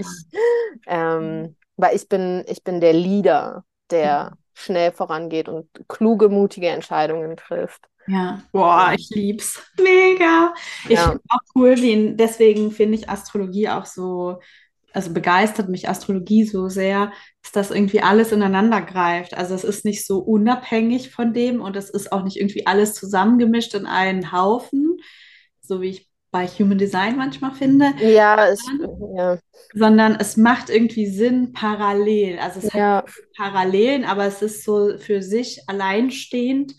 [0.87, 7.37] ähm, weil ich bin, ich bin der Leader, der, schnell vorangeht und kluge, mutige Entscheidungen
[7.37, 7.87] trifft.
[8.07, 9.61] Ja, boah, ich lieb's.
[9.77, 10.53] Mega.
[10.85, 11.09] Ich ja.
[11.09, 14.39] finde auch cool, wie, deswegen finde ich Astrologie auch so,
[14.93, 17.11] also begeistert mich Astrologie so sehr,
[17.43, 19.35] dass das irgendwie alles ineinander greift.
[19.35, 22.93] Also es ist nicht so unabhängig von dem und es ist auch nicht irgendwie alles
[22.95, 24.97] zusammengemischt in einen Haufen,
[25.61, 27.93] so wie ich bei Human Design manchmal finde.
[27.99, 28.65] Ja, es,
[29.15, 29.37] ja.
[29.73, 32.39] Sondern es macht irgendwie Sinn parallel.
[32.39, 32.97] Also es ja.
[32.97, 36.73] hat Parallelen, aber es ist so für sich alleinstehend.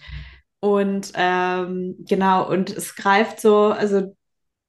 [0.60, 4.14] Und ähm, genau, und es greift so, also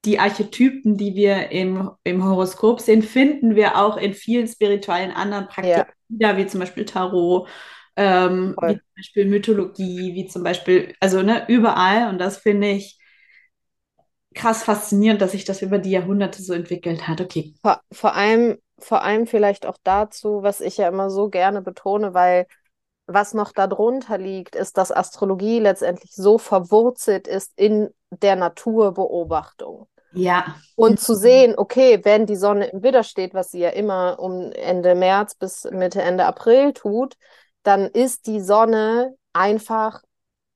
[0.04, 5.48] die Archetypen, die wir im, im Horoskop sehen, finden wir auch in vielen spirituellen anderen
[5.48, 6.36] Praktiken ja.
[6.36, 7.48] wie zum Beispiel Tarot,
[7.96, 12.10] ähm, wie zum Beispiel Mythologie, wie zum Beispiel, also ne, überall.
[12.10, 12.98] Und das finde ich
[14.34, 17.20] krass faszinierend, dass sich das über die Jahrhunderte so entwickelt hat.
[17.20, 17.54] Okay.
[17.62, 22.14] Vor, vor allem, vor allem vielleicht auch dazu, was ich ja immer so gerne betone,
[22.14, 22.46] weil
[23.06, 29.88] was noch darunter liegt, ist, dass Astrologie letztendlich so verwurzelt ist in der Naturbeobachtung.
[30.12, 30.54] Ja.
[30.76, 34.52] Und zu sehen, okay, wenn die Sonne im Widder steht, was sie ja immer um
[34.52, 37.14] Ende März bis Mitte, Ende April tut,
[37.62, 40.02] dann ist die Sonne einfach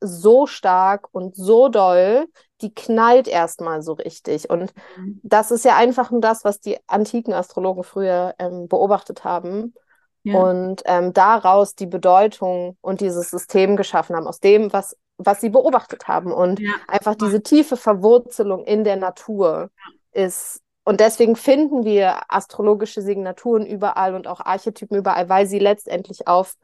[0.01, 2.27] so stark und so doll,
[2.61, 4.51] die knallt erstmal so richtig.
[4.51, 5.21] Und mhm.
[5.23, 9.75] das ist ja einfach nur das, was die antiken Astrologen früher ähm, beobachtet haben.
[10.23, 10.38] Ja.
[10.40, 15.49] Und ähm, daraus die Bedeutung und dieses System geschaffen haben, aus dem, was, was sie
[15.49, 16.33] beobachtet haben.
[16.33, 16.73] Und ja.
[16.87, 19.71] einfach diese tiefe Verwurzelung in der Natur
[20.14, 20.25] ja.
[20.25, 26.27] ist und deswegen finden wir astrologische Signaturen überall und auch Archetypen überall, weil sie letztendlich
[26.27, 26.55] auf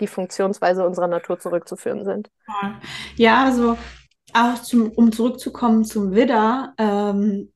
[0.00, 2.30] die Funktionsweise unserer Natur zurückzuführen sind.
[3.16, 3.78] Ja, also
[4.34, 7.52] auch zum, um zurückzukommen zum Widder, ähm,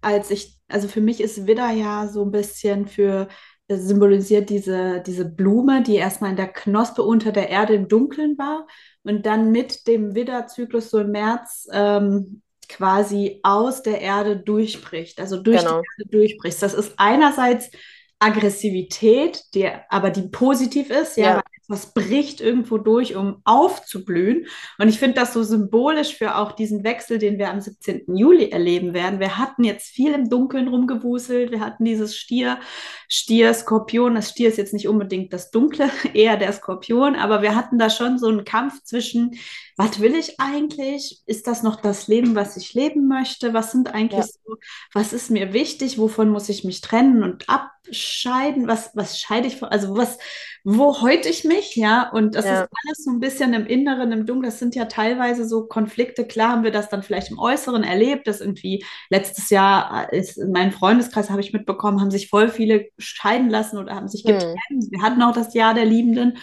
[0.00, 3.28] als ich, also für mich ist Widder ja so ein bisschen für
[3.70, 8.66] symbolisiert diese, diese Blume, die erstmal in der Knospe unter der Erde im Dunkeln war
[9.02, 15.42] und dann mit dem Widderzyklus so im März ähm, quasi aus der Erde durchbricht, also
[15.42, 15.80] durch genau.
[15.80, 16.62] die Erde durchbricht.
[16.62, 17.70] Das ist einerseits
[18.18, 24.46] Aggressivität, die, aber die positiv ist, ja, ja was bricht irgendwo durch, um aufzublühen.
[24.78, 28.16] Und ich finde das so symbolisch für auch diesen Wechsel, den wir am 17.
[28.16, 29.20] Juli erleben werden.
[29.20, 31.50] Wir hatten jetzt viel im Dunkeln rumgewuselt.
[31.50, 32.58] Wir hatten dieses Stier,
[33.06, 34.14] Stier, Skorpion.
[34.14, 37.14] Das Stier ist jetzt nicht unbedingt das Dunkle, eher der Skorpion.
[37.16, 39.38] Aber wir hatten da schon so einen Kampf zwischen,
[39.78, 41.22] was will ich eigentlich?
[41.26, 43.54] Ist das noch das Leben, was ich leben möchte?
[43.54, 44.26] Was sind eigentlich ja.
[44.26, 44.56] so,
[44.92, 45.98] was ist mir wichtig?
[45.98, 48.66] Wovon muss ich mich trennen und abscheiden?
[48.66, 49.68] Was, was scheide ich von?
[49.68, 50.18] Also was,
[50.64, 52.62] wo heute ich mich, ja, und das ja.
[52.62, 54.50] ist alles so ein bisschen im Inneren, im Dunkeln.
[54.50, 56.26] Das sind ja teilweise so Konflikte.
[56.26, 60.50] Klar haben wir das dann vielleicht im Äußeren erlebt, dass irgendwie letztes Jahr ist in
[60.50, 64.32] meinem Freundeskreis habe ich mitbekommen, haben sich voll viele scheiden lassen oder haben sich hm.
[64.32, 64.56] getrennt.
[64.70, 64.88] Hm.
[64.90, 66.36] Wir hatten auch das Jahr der Liebenden.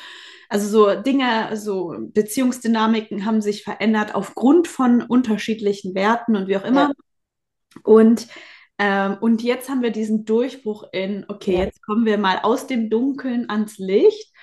[0.50, 6.66] Also so Dinge, so Beziehungsdynamiken haben sich verändert aufgrund von unterschiedlichen Werten und wie auch
[6.66, 6.90] immer.
[6.90, 7.82] Ja.
[7.84, 8.28] Und
[8.78, 12.90] ähm, und jetzt haben wir diesen Durchbruch in, okay, jetzt kommen wir mal aus dem
[12.90, 14.34] Dunkeln ans Licht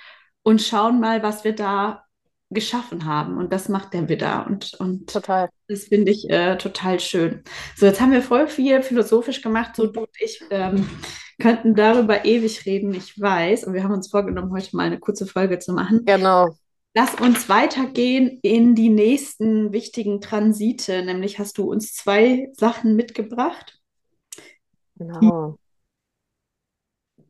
[0.43, 2.05] und schauen mal, was wir da
[2.51, 3.39] geschaffen haben.
[3.39, 4.47] Und das macht der Widder.
[4.47, 5.51] Und, und total.
[5.69, 7.43] das finde ich äh, total schön.
[7.77, 9.77] So, jetzt haben wir voll viel philosophisch gemacht.
[9.77, 10.89] So, du und ich ähm,
[11.41, 13.65] könnten darüber ewig reden, ich weiß.
[13.65, 16.05] Und wir haben uns vorgenommen, heute mal eine kurze Folge zu machen.
[16.05, 16.51] Genau.
[16.95, 21.03] Lass uns weitergehen in die nächsten wichtigen Transite.
[21.05, 23.81] Nämlich hast du uns zwei Sachen mitgebracht.
[24.97, 25.57] Genau.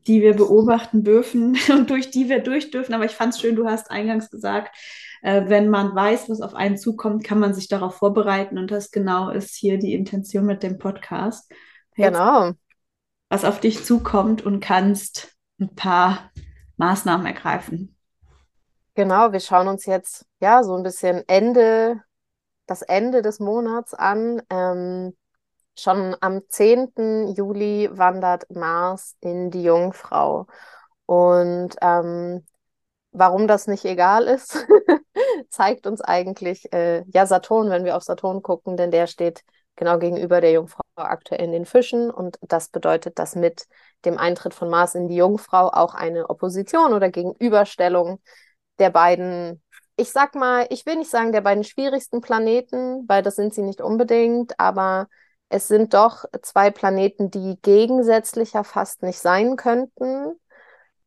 [0.05, 2.93] Die, wir beobachten dürfen und durch die wir durch dürfen.
[2.93, 4.75] Aber ich fand es schön, du hast eingangs gesagt,
[5.21, 8.57] äh, wenn man weiß, was auf einen zukommt, kann man sich darauf vorbereiten.
[8.57, 11.49] Und das genau ist hier die Intention mit dem Podcast.
[11.95, 12.51] Jetzt, genau.
[13.33, 16.29] Was auf dich zukommt und kannst ein paar
[16.77, 17.97] Maßnahmen ergreifen.
[18.93, 21.99] Genau, wir schauen uns jetzt ja so ein bisschen Ende,
[22.67, 24.43] das Ende des Monats an.
[24.51, 25.15] Ähm,
[25.75, 27.33] Schon am 10.
[27.35, 30.45] Juli wandert Mars in die Jungfrau.
[31.07, 32.45] Und ähm,
[33.13, 34.63] warum das nicht egal ist,
[35.49, 39.43] zeigt uns eigentlich äh, ja Saturn, wenn wir auf Saturn gucken, denn der steht
[39.75, 42.11] genau gegenüber der Jungfrau aktuell in den Fischen.
[42.11, 43.65] Und das bedeutet, dass mit
[44.05, 48.19] dem Eintritt von Mars in die Jungfrau auch eine Opposition oder Gegenüberstellung
[48.79, 49.61] der beiden,
[49.95, 53.61] ich sag mal, ich will nicht sagen der beiden schwierigsten Planeten, weil das sind sie
[53.61, 55.07] nicht unbedingt, aber
[55.49, 60.33] es sind doch zwei Planeten, die gegensätzlicher fast nicht sein könnten.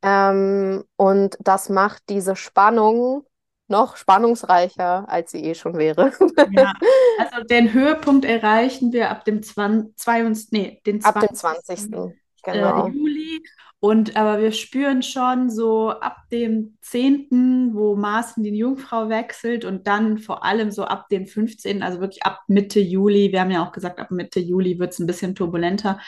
[0.03, 3.27] Ähm, und das macht diese Spannung
[3.69, 6.13] noch spannungsreicher, als sie eh schon wäre.
[6.53, 6.73] ja,
[7.19, 11.23] also den Höhepunkt erreichen wir ab dem 20, 22, nee, den 20.
[11.23, 11.91] Ab dem 20.
[12.43, 12.87] Genau.
[12.87, 13.43] Äh, Juli
[13.79, 19.65] und aber wir spüren schon so ab dem 10., wo Mars in die Jungfrau wechselt
[19.65, 23.51] und dann vor allem so ab dem 15., also wirklich ab Mitte Juli, wir haben
[23.51, 26.01] ja auch gesagt, ab Mitte Juli wird es ein bisschen turbulenter,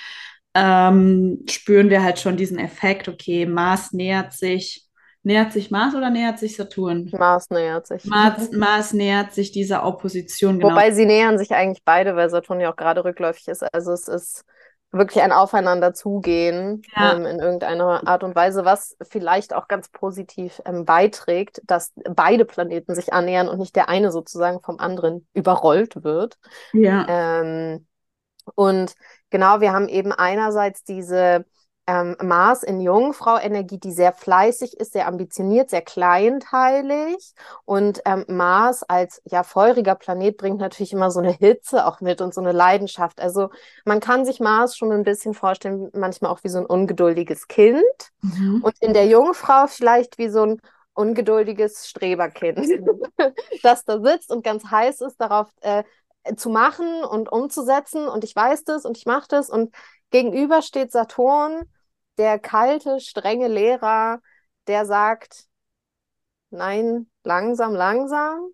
[0.55, 4.88] ähm, spüren wir halt schon diesen Effekt, okay, Mars nähert sich.
[5.29, 7.11] Nähert sich Mars oder nähert sich Saturn?
[7.13, 8.07] Mars nähert sich.
[8.07, 10.59] Mars, Mars nähert sich dieser Opposition.
[10.59, 10.73] Genau.
[10.73, 13.63] Wobei sie nähern sich eigentlich beide, weil Saturn ja auch gerade rückläufig ist.
[13.75, 14.47] Also es ist
[14.91, 17.13] wirklich ein Aufeinander zugehen ja.
[17.13, 22.47] ähm, in irgendeiner Art und Weise, was vielleicht auch ganz positiv ähm, beiträgt, dass beide
[22.47, 26.39] Planeten sich annähern und nicht der eine sozusagen vom anderen überrollt wird.
[26.73, 27.05] Ja.
[27.07, 27.87] Ähm,
[28.55, 28.95] Und
[29.29, 31.45] genau, wir haben eben einerseits diese
[31.89, 37.33] ähm, Mars in Jungfrau-Energie, die sehr fleißig ist, sehr ambitioniert, sehr kleinteilig.
[37.65, 42.21] Und ähm, Mars als ja feuriger Planet bringt natürlich immer so eine Hitze auch mit
[42.21, 43.23] und so eine Leidenschaft.
[43.23, 43.49] Also
[43.87, 47.83] man kann sich Mars schon ein bisschen vorstellen, manchmal auch wie so ein ungeduldiges Kind.
[48.21, 48.61] Mhm.
[48.63, 50.61] Und in der Jungfrau vielleicht wie so ein
[50.93, 52.69] ungeduldiges Streberkind,
[53.63, 55.85] das da sitzt und ganz heiß ist, darauf äh,
[56.37, 58.09] zu machen und umzusetzen.
[58.09, 59.49] Und ich weiß das und ich mache das.
[59.49, 59.75] Und
[60.11, 61.63] gegenüber steht Saturn,
[62.19, 64.21] der kalte, strenge Lehrer,
[64.67, 65.47] der sagt,
[66.51, 68.51] nein, langsam, langsam.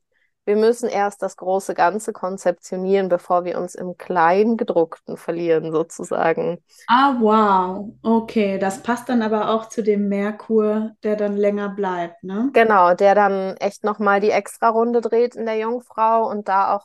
[0.46, 6.62] Wir müssen erst das große Ganze konzeptionieren, bevor wir uns im Kleingedruckten verlieren, sozusagen.
[6.86, 7.94] Ah, wow.
[8.02, 12.50] Okay, das passt dann aber auch zu dem Merkur, der dann länger bleibt, ne?
[12.52, 16.84] Genau, der dann echt nochmal die Extra-Runde dreht in der Jungfrau und da auch,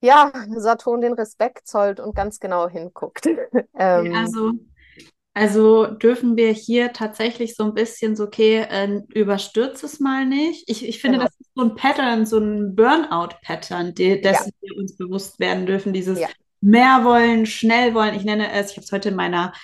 [0.00, 3.26] ja, Saturn den Respekt zollt und ganz genau hinguckt.
[3.74, 4.52] ähm, also
[5.34, 10.68] also dürfen wir hier tatsächlich so ein bisschen so, okay, äh, überstürze es mal nicht.
[10.68, 11.28] Ich, ich finde, genau.
[11.28, 14.44] das ist so ein Pattern, so ein Burnout-Pattern, dessen ja.
[14.60, 16.28] wir uns bewusst werden dürfen, dieses ja.
[16.60, 18.14] mehr wollen, schnell wollen.
[18.14, 19.54] Ich nenne es, ich habe es heute in meiner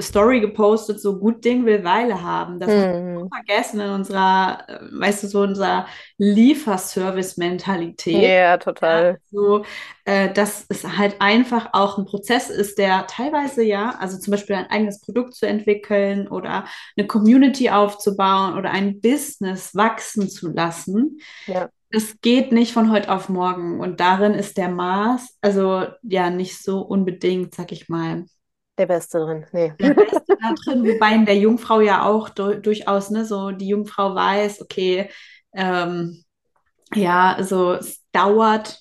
[0.00, 2.58] Story gepostet, so gut Ding will Weile haben.
[2.58, 3.28] Das mhm.
[3.32, 5.86] vergessen in unserer, äh, weißt du, so unserer
[6.18, 8.22] Lieferservice-Mentalität.
[8.22, 9.04] Ja, total.
[9.04, 9.64] Ja, so,
[10.04, 14.56] äh, dass es halt einfach auch ein Prozess ist, der teilweise ja, also zum Beispiel
[14.56, 16.64] ein eigenes Produkt zu entwickeln oder
[16.96, 21.20] eine Community aufzubauen oder ein Business wachsen zu lassen.
[21.46, 21.70] Ja.
[21.90, 26.60] Es geht nicht von heute auf morgen und darin ist der Maß, also ja, nicht
[26.60, 28.24] so unbedingt, sag ich mal,
[28.78, 29.72] der Beste drin, nee.
[29.78, 33.68] Der Beste da drin, wobei in der Jungfrau ja auch du durchaus, ne, so die
[33.68, 35.10] Jungfrau weiß, okay,
[35.54, 36.24] ähm,
[36.94, 38.80] ja, also es dauert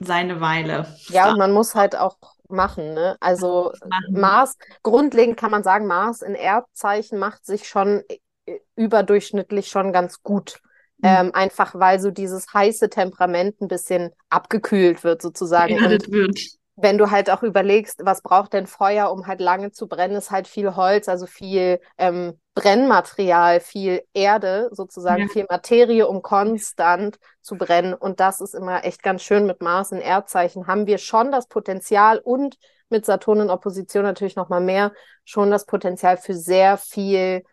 [0.00, 0.86] seine Weile.
[1.08, 2.16] Ja, und man muss halt auch
[2.48, 3.16] machen, ne?
[3.20, 4.20] Also machen.
[4.20, 10.22] Mars, grundlegend kann man sagen, Mars in Erdzeichen macht sich schon äh, überdurchschnittlich schon ganz
[10.22, 10.60] gut.
[10.98, 11.08] Mhm.
[11.08, 15.76] Ähm, einfach weil so dieses heiße Temperament ein bisschen abgekühlt wird, sozusagen.
[15.78, 16.38] Das wird
[16.76, 20.30] wenn du halt auch überlegst, was braucht denn Feuer, um halt lange zu brennen, ist
[20.30, 25.28] halt viel Holz, also viel ähm, Brennmaterial, viel Erde, sozusagen ja.
[25.28, 27.94] viel Materie, um konstant zu brennen.
[27.94, 30.66] Und das ist immer echt ganz schön mit Mars in Erdzeichen.
[30.66, 32.56] Haben wir schon das Potenzial und
[32.88, 34.92] mit Saturn in Opposition natürlich nochmal mehr,
[35.24, 37.44] schon das Potenzial für sehr viel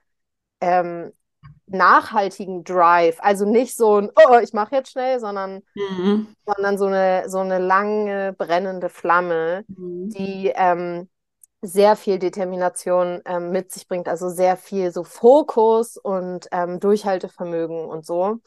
[0.62, 1.13] ähm,
[1.71, 3.17] nachhaltigen Drive.
[3.19, 6.27] Also nicht so ein, oh, ich mache jetzt schnell, sondern, mhm.
[6.45, 10.10] sondern so, eine, so eine lange brennende Flamme, mhm.
[10.10, 11.10] die ähm,
[11.62, 17.86] sehr viel Determination ähm, mit sich bringt, also sehr viel so Fokus und ähm, Durchhaltevermögen
[17.86, 18.39] und so.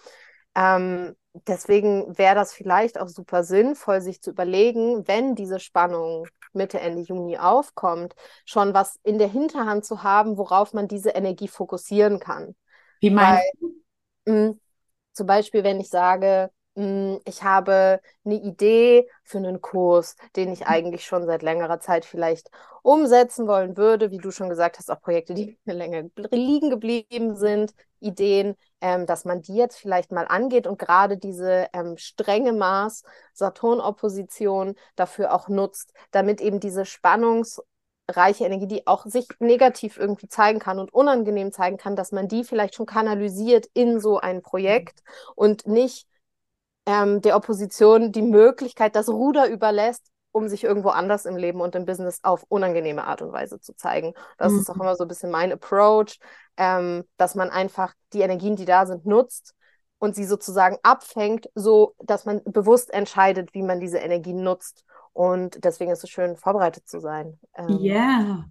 [0.56, 1.14] Ähm,
[1.46, 7.02] deswegen wäre das vielleicht auch super sinnvoll, sich zu überlegen, wenn diese Spannung Mitte, Ende
[7.02, 12.54] Juni aufkommt, schon was in der Hinterhand zu haben, worauf man diese Energie fokussieren kann.
[13.04, 13.74] Wie meinst du?
[14.26, 14.54] Mh,
[15.12, 20.66] zum Beispiel, wenn ich sage, mh, ich habe eine Idee für einen Kurs, den ich
[20.66, 22.50] eigentlich schon seit längerer Zeit vielleicht
[22.82, 27.74] umsetzen wollen würde, wie du schon gesagt hast, auch Projekte, die länger liegen geblieben sind,
[28.00, 33.02] Ideen, ähm, dass man die jetzt vielleicht mal angeht und gerade diese ähm, strenge Maß
[33.34, 37.60] Saturn-Opposition dafür auch nutzt, damit eben diese Spannungs-
[38.08, 42.28] reiche Energie, die auch sich negativ irgendwie zeigen kann und unangenehm zeigen kann, dass man
[42.28, 45.02] die vielleicht schon kanalisiert in so ein Projekt
[45.34, 46.06] und nicht
[46.86, 51.74] ähm, der Opposition die Möglichkeit, das Ruder überlässt, um sich irgendwo anders im Leben und
[51.74, 54.14] im Business auf unangenehme Art und Weise zu zeigen.
[54.36, 54.58] Das mhm.
[54.58, 56.18] ist auch immer so ein bisschen mein Approach,
[56.56, 59.54] ähm, dass man einfach die Energien, die da sind, nutzt
[59.98, 64.84] und sie sozusagen abfängt, so dass man bewusst entscheidet, wie man diese Energien nutzt
[65.14, 67.38] und deswegen ist es schön, vorbereitet zu sein.
[67.56, 68.44] Ähm, ja, ähm, yeah.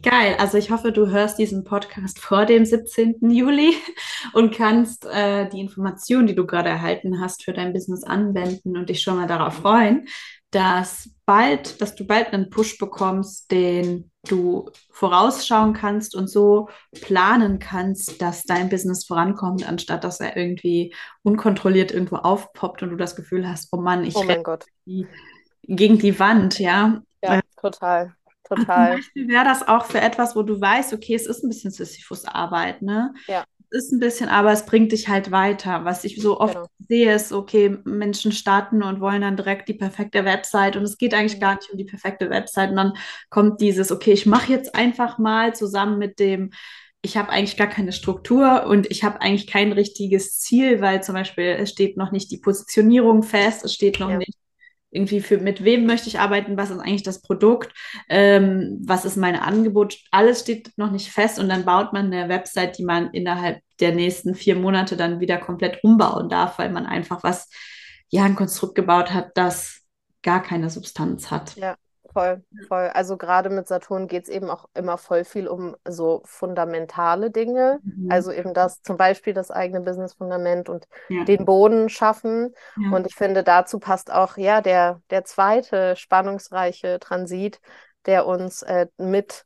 [0.00, 0.36] geil.
[0.38, 3.16] Also ich hoffe, du hörst diesen Podcast vor dem 17.
[3.30, 3.74] Juli
[4.32, 8.88] und kannst äh, die Informationen, die du gerade erhalten hast, für dein Business anwenden und
[8.90, 10.06] dich schon mal darauf freuen,
[10.52, 16.68] dass bald, dass du bald einen Push bekommst, den du vorausschauen kannst und so
[17.00, 22.96] planen kannst, dass dein Business vorankommt, anstatt dass er irgendwie unkontrolliert irgendwo aufpoppt und du
[22.96, 24.66] das Gefühl hast, oh Mann, ich oh mein Gott.
[24.86, 25.08] Die,
[25.68, 27.02] gegen die Wand, ja.
[27.22, 28.14] Ja, total.
[28.44, 29.00] Total.
[29.00, 32.82] Zum wäre das auch für etwas, wo du weißt, okay, es ist ein bisschen Sisyphus-Arbeit,
[32.82, 33.14] ne?
[33.26, 33.44] Ja.
[33.70, 35.84] Es ist ein bisschen, aber es bringt dich halt weiter.
[35.84, 36.66] Was ich so oft genau.
[36.78, 41.14] sehe, ist, okay, Menschen starten und wollen dann direkt die perfekte Website und es geht
[41.14, 41.40] eigentlich mhm.
[41.40, 42.70] gar nicht um die perfekte Website.
[42.70, 42.92] Und dann
[43.30, 46.50] kommt dieses, okay, ich mache jetzt einfach mal zusammen mit dem,
[47.02, 51.14] ich habe eigentlich gar keine Struktur und ich habe eigentlich kein richtiges Ziel, weil zum
[51.14, 54.18] Beispiel es steht noch nicht die Positionierung fest, es steht noch ja.
[54.18, 54.38] nicht
[54.94, 57.72] irgendwie für mit wem möchte ich arbeiten, was ist eigentlich das Produkt,
[58.08, 62.28] ähm, was ist mein Angebot, alles steht noch nicht fest und dann baut man eine
[62.28, 66.86] Website, die man innerhalb der nächsten vier Monate dann wieder komplett umbauen darf, weil man
[66.86, 67.48] einfach was,
[68.08, 69.82] ja, ein Konstrukt gebaut hat, das
[70.22, 71.56] gar keine Substanz hat.
[71.56, 71.76] Ja.
[72.14, 72.90] Voll, voll.
[72.94, 77.80] Also gerade mit Saturn geht es eben auch immer voll viel um so fundamentale Dinge.
[77.82, 78.10] Mhm.
[78.10, 81.24] Also eben das, zum Beispiel das eigene Business-Fundament und ja.
[81.24, 82.54] den Boden schaffen.
[82.80, 82.96] Ja.
[82.96, 87.60] Und ich finde, dazu passt auch ja der, der zweite spannungsreiche Transit,
[88.06, 89.44] der uns äh, mit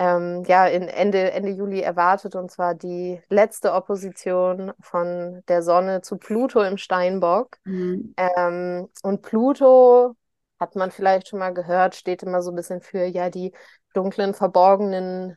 [0.00, 6.00] ähm, ja, in Ende, Ende Juli erwartet, und zwar die letzte Opposition von der Sonne
[6.00, 7.58] zu Pluto im Steinbock.
[7.64, 8.14] Mhm.
[8.16, 10.16] Ähm, und Pluto
[10.60, 13.52] hat man vielleicht schon mal gehört, steht immer so ein bisschen für ja die
[13.94, 15.36] dunklen, verborgenen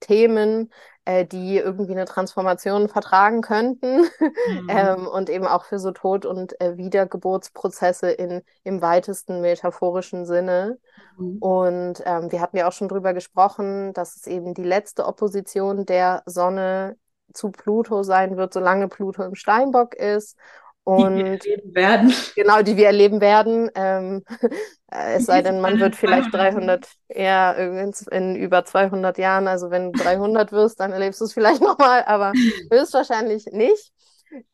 [0.00, 0.70] Themen,
[1.04, 4.02] äh, die irgendwie eine Transformation vertragen könnten
[4.48, 4.68] mhm.
[4.68, 10.78] ähm, und eben auch für so Tod- und äh, Wiedergeburtsprozesse in, im weitesten metaphorischen Sinne.
[11.16, 11.38] Mhm.
[11.38, 15.86] Und ähm, wir hatten ja auch schon drüber gesprochen, dass es eben die letzte Opposition
[15.86, 16.96] der Sonne
[17.32, 20.36] zu Pluto sein wird, solange Pluto im Steinbock ist
[20.84, 22.14] und die wir erleben werden.
[22.36, 23.70] Genau, die wir erleben werden.
[23.74, 24.22] Ähm,
[24.92, 29.48] äh, es sei denn, man wird vielleicht 300, ja, in, in über 200 Jahren.
[29.48, 32.32] Also wenn du 300 wirst, dann erlebst du es vielleicht nochmal, aber
[32.70, 33.92] höchstwahrscheinlich nicht.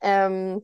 [0.01, 0.63] Ähm,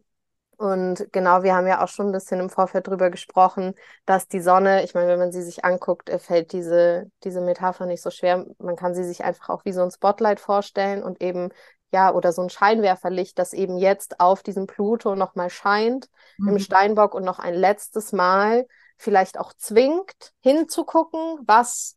[0.58, 3.74] und genau, wir haben ja auch schon ein bisschen im Vorfeld drüber gesprochen,
[4.06, 8.02] dass die Sonne, ich meine, wenn man sie sich anguckt, fällt diese, diese Metapher nicht
[8.02, 8.46] so schwer.
[8.58, 11.50] Man kann sie sich einfach auch wie so ein Spotlight vorstellen und eben
[11.92, 16.08] ja, oder so ein Scheinwerferlicht, das eben jetzt auf diesem Pluto nochmal scheint
[16.38, 16.48] mhm.
[16.48, 18.66] im Steinbock und noch ein letztes Mal
[18.96, 21.96] vielleicht auch zwingt, hinzugucken, was,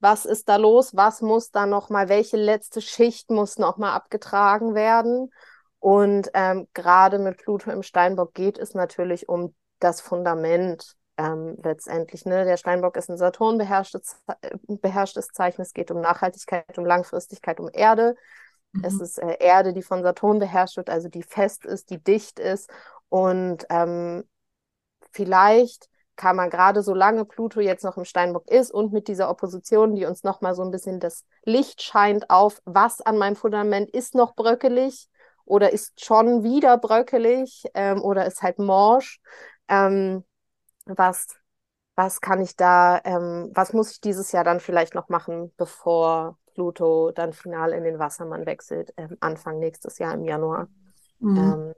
[0.00, 5.30] was ist da los, was muss da nochmal, welche letzte Schicht muss nochmal abgetragen werden.
[5.78, 12.24] Und ähm, gerade mit Pluto im Steinbock geht es natürlich um das Fundament ähm, letztendlich.
[12.26, 12.44] Ne?
[12.44, 15.62] Der Steinbock ist ein Saturn beherrschtes, äh, beherrschtes Zeichen.
[15.62, 18.14] Es geht um Nachhaltigkeit, um Langfristigkeit, um Erde.
[18.72, 18.84] Mhm.
[18.84, 22.38] Es ist äh, Erde, die von Saturn beherrscht wird, also die fest ist, die dicht
[22.38, 22.70] ist.
[23.08, 24.24] Und ähm,
[25.12, 29.94] vielleicht kann man gerade solange Pluto jetzt noch im Steinbock ist und mit dieser Opposition,
[29.94, 34.14] die uns nochmal so ein bisschen das Licht scheint auf, was an meinem Fundament ist
[34.14, 35.08] noch bröckelig
[35.46, 39.18] oder ist schon wieder bröckelig ähm, oder ist halt morsch.
[39.68, 40.24] Ähm,
[40.84, 41.28] was,
[41.96, 46.38] was kann ich da, ähm, was muss ich dieses Jahr dann vielleicht noch machen, bevor
[46.60, 50.68] Pluto dann final in den Wassermann wechselt, ähm, Anfang nächstes Jahr im Januar.
[51.18, 51.38] Mhm.
[51.38, 51.74] Ähm,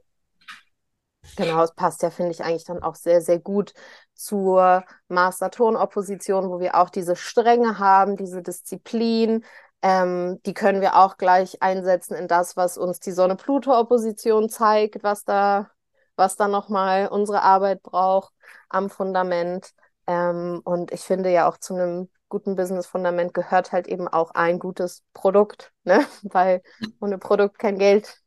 [1.37, 3.75] genau, es passt ja, finde ich, eigentlich dann auch sehr, sehr gut
[4.13, 9.45] zur Mars-Saturn-Opposition, wo wir auch diese Strenge haben, diese Disziplin.
[9.83, 15.23] Ähm, die können wir auch gleich einsetzen in das, was uns die Sonne-Pluto-Opposition zeigt, was
[15.23, 15.71] da,
[16.17, 18.33] was da nochmal unsere Arbeit braucht
[18.69, 19.71] am Fundament.
[20.09, 24.59] Ähm, und ich finde ja auch zu einem guten Business-Fundament gehört halt eben auch ein
[24.59, 26.01] gutes Produkt, ne?
[26.23, 26.63] Weil
[26.99, 28.19] ohne Produkt kein Geld.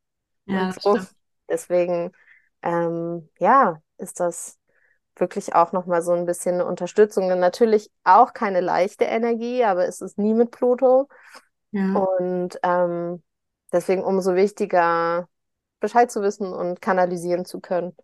[0.45, 0.99] Ja, so.
[1.49, 2.12] Deswegen,
[2.62, 4.60] ähm, ja, ist das
[5.16, 7.32] wirklich auch nochmal so ein bisschen eine Unterstützung.
[7.32, 11.10] Und natürlich auch keine leichte Energie, aber es ist nie mit Pluto.
[11.72, 11.93] Ja.
[11.95, 13.24] Und ähm,
[13.72, 15.28] deswegen umso wichtiger,
[15.80, 17.95] Bescheid zu wissen und kanalisieren zu können.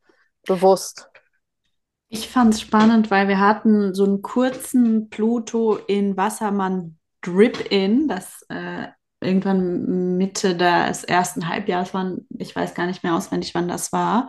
[0.47, 1.10] Bewusst.
[2.13, 8.45] Ich fand es spannend, weil wir hatten so einen kurzen Pluto in Wassermann Drip-In, das
[8.49, 8.87] äh,
[9.21, 12.17] irgendwann Mitte des ersten Halbjahres war.
[12.37, 14.27] Ich weiß gar nicht mehr auswendig, wann das war.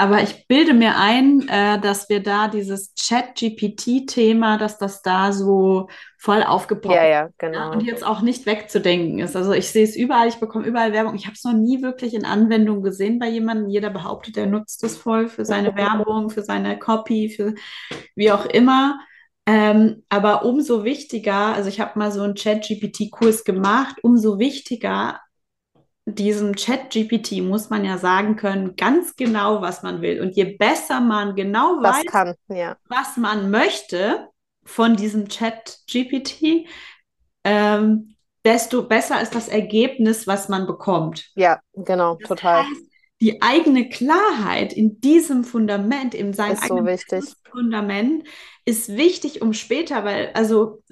[0.00, 5.88] Aber ich bilde mir ein, äh, dass wir da dieses Chat-GPT-Thema, dass das da so
[6.16, 7.72] voll aufgepoppt ja, ja, genau.
[7.72, 9.34] und jetzt auch nicht wegzudenken ist.
[9.34, 11.16] Also ich sehe es überall, ich bekomme überall Werbung.
[11.16, 13.68] Ich habe es noch nie wirklich in Anwendung gesehen bei jemandem.
[13.68, 17.54] Jeder behauptet, er nutzt es voll für seine Werbung, für seine Copy, für
[18.14, 19.00] wie auch immer.
[19.46, 25.18] Ähm, aber umso wichtiger, also ich habe mal so einen Chat-GPT-Kurs gemacht, umso wichtiger
[26.14, 30.20] diesem Chat-GPT muss man ja sagen können, ganz genau, was man will.
[30.20, 32.76] Und je besser man genau das weiß, kann, ja.
[32.88, 34.28] was man möchte
[34.64, 36.66] von diesem Chat-GPT,
[37.44, 41.30] ähm, desto besser ist das Ergebnis, was man bekommt.
[41.34, 42.64] Ja, genau, das total.
[42.64, 42.82] Heißt,
[43.20, 47.24] die eigene Klarheit in diesem Fundament, in seinem ist so wichtig.
[47.50, 48.24] Fundament,
[48.64, 50.82] ist wichtig, um später, weil also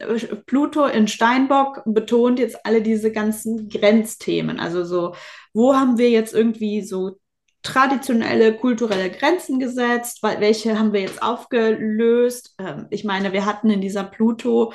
[0.47, 4.59] Pluto in Steinbock betont jetzt alle diese ganzen Grenzthemen.
[4.59, 5.15] Also so,
[5.53, 7.19] wo haben wir jetzt irgendwie so
[7.63, 10.23] traditionelle kulturelle Grenzen gesetzt?
[10.23, 12.55] Welche haben wir jetzt aufgelöst?
[12.59, 14.73] Ähm, ich meine, wir hatten in dieser Pluto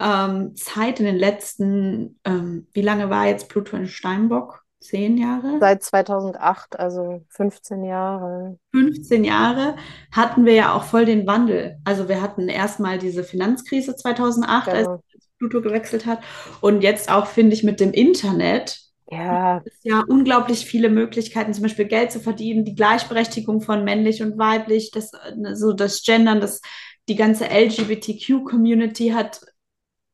[0.00, 4.64] ähm, Zeit in den letzten, ähm, wie lange war jetzt Pluto in Steinbock?
[4.80, 5.58] Zehn Jahre?
[5.60, 8.58] Seit 2008, also 15 Jahre.
[8.72, 9.76] 15 Jahre
[10.12, 11.78] hatten wir ja auch voll den Wandel.
[11.84, 14.76] Also wir hatten erstmal diese Finanzkrise 2008, genau.
[14.76, 15.02] als
[15.38, 16.20] Pluto gewechselt hat.
[16.60, 18.80] Und jetzt auch, finde ich, mit dem Internet.
[19.10, 19.62] Ja.
[19.64, 24.38] Es ja unglaublich viele Möglichkeiten, zum Beispiel Geld zu verdienen, die Gleichberechtigung von männlich und
[24.38, 25.12] weiblich, das,
[25.54, 26.60] so das Gendern, das,
[27.08, 29.40] die ganze LGBTQ-Community hat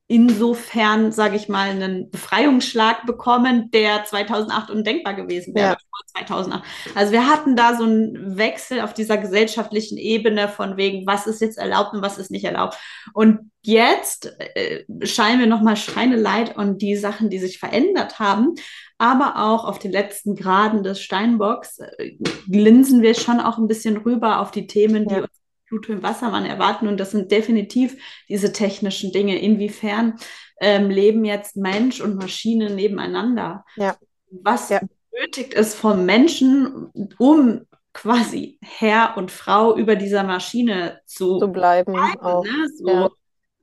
[0.06, 5.76] insofern, sage ich mal, einen Befreiungsschlag bekommen, der 2008 undenkbar gewesen wäre, ja.
[6.18, 6.62] 2008.
[6.94, 11.40] Also wir hatten da so einen Wechsel auf dieser gesellschaftlichen Ebene von wegen, was ist
[11.40, 12.76] jetzt erlaubt und was ist nicht erlaubt.
[13.14, 18.54] Und jetzt äh, scheinen wir nochmal Scheine leid und die Sachen, die sich verändert haben,
[18.98, 22.12] aber auch auf den letzten Graden des Steinbocks äh,
[22.50, 25.20] glinsen wir schon auch ein bisschen rüber auf die Themen, die ja.
[25.22, 25.43] uns
[25.74, 26.86] Pluto im Wassermann erwarten.
[26.86, 27.96] Und das sind definitiv
[28.28, 29.38] diese technischen Dinge.
[29.38, 30.14] Inwiefern
[30.60, 33.64] ähm, leben jetzt Mensch und Maschine nebeneinander?
[33.76, 33.96] Ja.
[34.30, 34.80] Was ja.
[35.10, 37.62] benötigt es vom Menschen, um
[37.92, 41.92] quasi Herr und Frau über dieser Maschine zu, zu bleiben?
[41.92, 42.44] bleiben auch.
[42.44, 42.68] Ne?
[42.76, 42.88] So,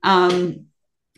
[0.04, 0.28] ja.
[0.30, 0.70] ähm,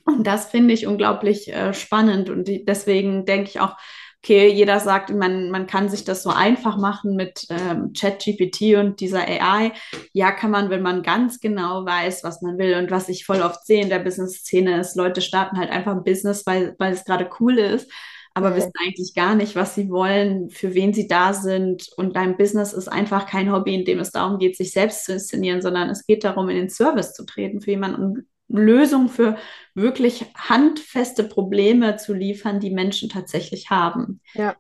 [0.05, 2.31] und das finde ich unglaublich äh, spannend.
[2.31, 3.77] Und die, deswegen denke ich auch,
[4.25, 9.01] okay, jeder sagt, man, man kann sich das so einfach machen mit ähm, ChatGPT und
[9.01, 9.73] dieser AI.
[10.15, 13.43] Ja, kann man, wenn man ganz genau weiß, was man will und was ich voll
[13.43, 17.05] oft sehe in der Business-Szene ist, Leute starten halt einfach ein Business, weil, weil es
[17.05, 17.91] gerade cool ist,
[18.33, 18.57] aber okay.
[18.57, 21.91] wissen eigentlich gar nicht, was sie wollen, für wen sie da sind.
[21.99, 25.13] Und dein Business ist einfach kein Hobby, in dem es darum geht, sich selbst zu
[25.13, 28.27] inszenieren, sondern es geht darum, in den Service zu treten für jemanden
[28.59, 29.37] Lösungen für
[29.75, 34.21] wirklich handfeste Probleme zu liefern, die Menschen tatsächlich haben.
[34.35, 34.55] Ja,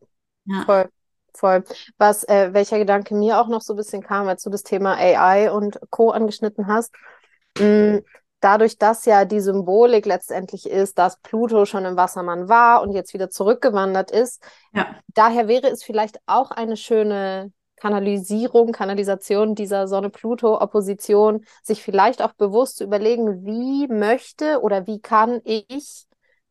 [0.47, 0.63] ja.
[0.65, 0.89] voll.
[1.37, 1.65] Voll.
[1.99, 4.95] Was, äh, welcher Gedanke mir auch noch so ein bisschen kam, als du das Thema
[4.95, 6.11] AI und Co.
[6.11, 6.95] angeschnitten hast.
[7.59, 8.05] Mh, mm,
[8.39, 13.15] dadurch, dass ja die Symbolik letztendlich ist, dass Pluto schon im Wassermann war und jetzt
[13.15, 14.95] wieder zurückgewandert ist, ja.
[15.15, 17.53] daher wäre es vielleicht auch eine schöne
[17.85, 25.43] Kanalisierung, Kanalisation dieser Sonne-Pluto-Opposition, sich vielleicht auch bewusst zu überlegen, wie möchte oder wie kann
[25.45, 26.07] ich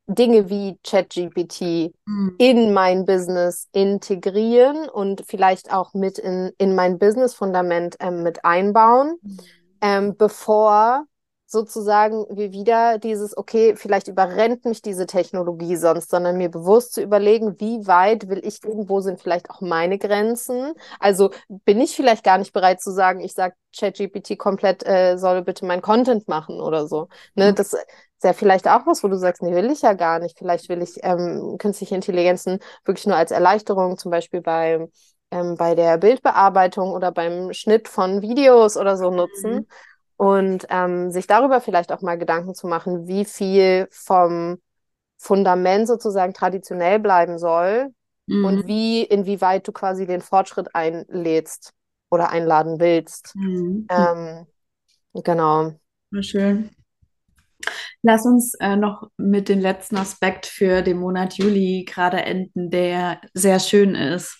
[0.05, 2.35] Dinge wie ChatGPT mhm.
[2.37, 9.15] in mein Business integrieren und vielleicht auch mit in, in mein Business-Fundament ähm, mit einbauen,
[9.23, 9.39] mhm.
[9.81, 11.05] ähm, bevor
[11.53, 17.01] sozusagen wie wieder dieses, okay, vielleicht überrennt mich diese Technologie sonst, sondern mir bewusst zu
[17.01, 20.73] überlegen, wie weit will ich gehen, wo sind vielleicht auch meine Grenzen.
[20.99, 25.43] Also bin ich vielleicht gar nicht bereit zu sagen, ich sage ChatGPT komplett, äh, soll
[25.43, 27.07] bitte mein Content machen oder so.
[27.35, 27.55] Ne, mhm.
[27.55, 27.85] Das ist
[28.23, 30.37] ja vielleicht auch was, wo du sagst, nee, will ich ja gar nicht.
[30.37, 34.89] Vielleicht will ich ähm, künstliche Intelligenzen wirklich nur als Erleichterung, zum Beispiel bei
[35.31, 39.53] ähm, bei der Bildbearbeitung oder beim Schnitt von Videos oder so nutzen.
[39.53, 39.67] Mhm
[40.23, 44.57] und ähm, sich darüber vielleicht auch mal Gedanken zu machen, wie viel vom
[45.17, 47.89] Fundament sozusagen traditionell bleiben soll
[48.27, 48.45] mhm.
[48.45, 51.73] und wie, inwieweit du quasi den Fortschritt einlädst
[52.09, 53.35] oder einladen willst.
[53.35, 53.85] Mhm.
[53.89, 54.47] Ähm,
[55.13, 55.73] genau.
[56.21, 56.69] Schön.
[58.01, 63.19] Lass uns äh, noch mit dem letzten Aspekt für den Monat Juli gerade enden, der
[63.33, 64.39] sehr schön ist.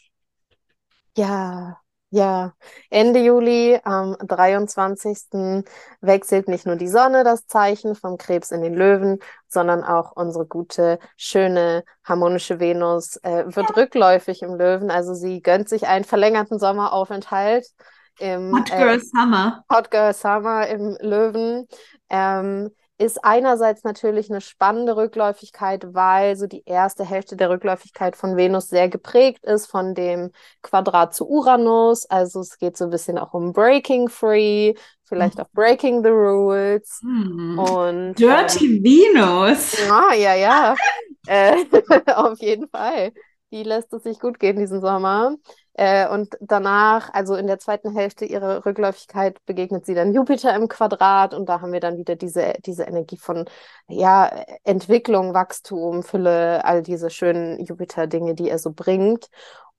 [1.18, 1.78] Ja,
[2.14, 2.54] ja,
[2.92, 5.64] Ende Juli, am 23.
[6.00, 10.46] wechselt nicht nur die Sonne das Zeichen vom Krebs in den Löwen, sondern auch unsere
[10.46, 13.76] gute, schöne, harmonische Venus äh, wird ja.
[13.76, 14.92] rückläufig im Löwen.
[14.92, 17.66] Also sie gönnt sich einen verlängerten Sommeraufenthalt.
[18.20, 19.64] Im, Hot Girl äh, Summer.
[19.74, 21.66] Hot Girl Summer im Löwen.
[22.12, 22.70] Ähm,
[23.04, 28.70] ist einerseits natürlich eine spannende Rückläufigkeit, weil so die erste Hälfte der Rückläufigkeit von Venus
[28.70, 30.32] sehr geprägt ist von dem
[30.62, 32.06] Quadrat zu Uranus.
[32.06, 34.74] Also es geht so ein bisschen auch um Breaking Free,
[35.04, 37.02] vielleicht auch Breaking the Rules.
[37.02, 37.60] Hm.
[37.60, 39.78] Und, Dirty ähm, Venus.
[39.88, 40.76] Ja, ja, ja.
[41.28, 41.66] äh,
[42.16, 43.12] auf jeden Fall.
[43.54, 45.36] Die lässt es sich gut gehen diesen Sommer.
[45.74, 50.68] Äh, und danach, also in der zweiten Hälfte ihrer Rückläufigkeit, begegnet sie dann Jupiter im
[50.68, 53.46] Quadrat und da haben wir dann wieder diese, diese Energie von
[53.88, 54.26] ja,
[54.64, 59.28] Entwicklung, Wachstum, Fülle, all diese schönen Jupiter-Dinge, die er so bringt.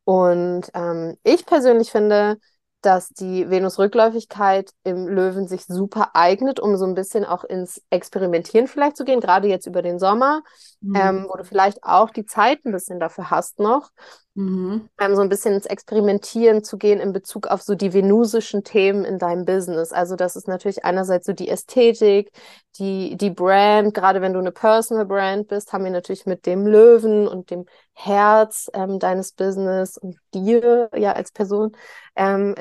[0.05, 2.39] Und ähm, ich persönlich finde,
[2.85, 8.69] dass die Venus-Rückläufigkeit im Löwen sich super eignet, um so ein bisschen auch ins Experimentieren
[8.69, 10.43] vielleicht zu gehen, gerade jetzt über den Sommer,
[10.85, 10.97] mhm.
[10.97, 13.91] ähm, wo du vielleicht auch die Zeit ein bisschen dafür hast noch,
[14.35, 14.89] mhm.
[15.01, 19.05] ähm, so ein bisschen ins Experimentieren zu gehen in Bezug auf so die venusischen Themen
[19.05, 19.93] in deinem Business.
[19.93, 22.31] Also das ist natürlich einerseits so die Ästhetik,
[22.79, 26.67] die, die Brand, gerade wenn du eine Personal Brand bist, haben wir natürlich mit dem
[26.67, 27.65] Löwen und dem
[27.95, 31.73] Herz ähm, deines Business und dir ja als Person
[32.17, 32.55] ähm,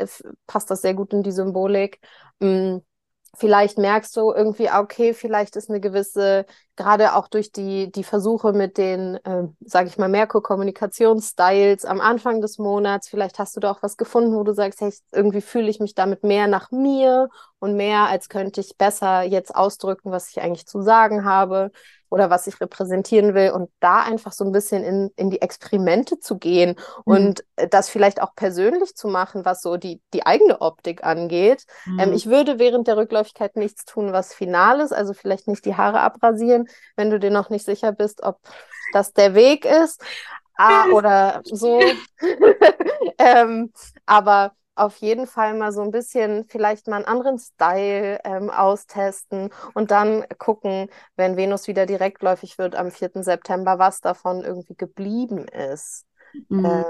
[0.48, 2.00] passt das sehr gut in die Symbolik.
[2.40, 2.78] Mm,
[3.36, 8.04] Vielleicht merkst du irgendwie, ah, okay, vielleicht ist eine gewisse, gerade auch durch die, die
[8.04, 13.60] Versuche mit den, äh, sage ich mal, Merkur-Kommunikationsstyles am Anfang des Monats, vielleicht hast du
[13.60, 16.70] da auch was gefunden, wo du sagst, hey, irgendwie fühle ich mich damit mehr nach
[16.70, 17.28] mir
[17.58, 21.72] und mehr, als könnte ich besser jetzt ausdrücken, was ich eigentlich zu sagen habe
[22.14, 26.20] oder was ich repräsentieren will und da einfach so ein bisschen in, in die Experimente
[26.20, 26.76] zu gehen
[27.08, 27.14] mhm.
[27.14, 31.66] und das vielleicht auch persönlich zu machen, was so die, die eigene Optik angeht.
[31.88, 32.00] Ähm, mhm.
[32.00, 35.76] Ähm, ich würde während der Rückläufigkeit nichts tun, was final ist, also vielleicht nicht die
[35.76, 38.38] Haare abrasieren, wenn du dir noch nicht sicher bist, ob
[38.94, 40.00] das der Weg ist.
[40.56, 41.82] Ah, oder so.
[43.18, 43.74] ähm,
[44.06, 49.50] aber auf jeden Fall mal so ein bisschen vielleicht mal einen anderen Style ähm, austesten
[49.74, 53.24] und dann gucken, wenn Venus wieder direktläufig wird am 4.
[53.24, 56.06] September, was davon irgendwie geblieben ist.
[56.50, 56.66] Mhm.
[56.66, 56.86] Ähm,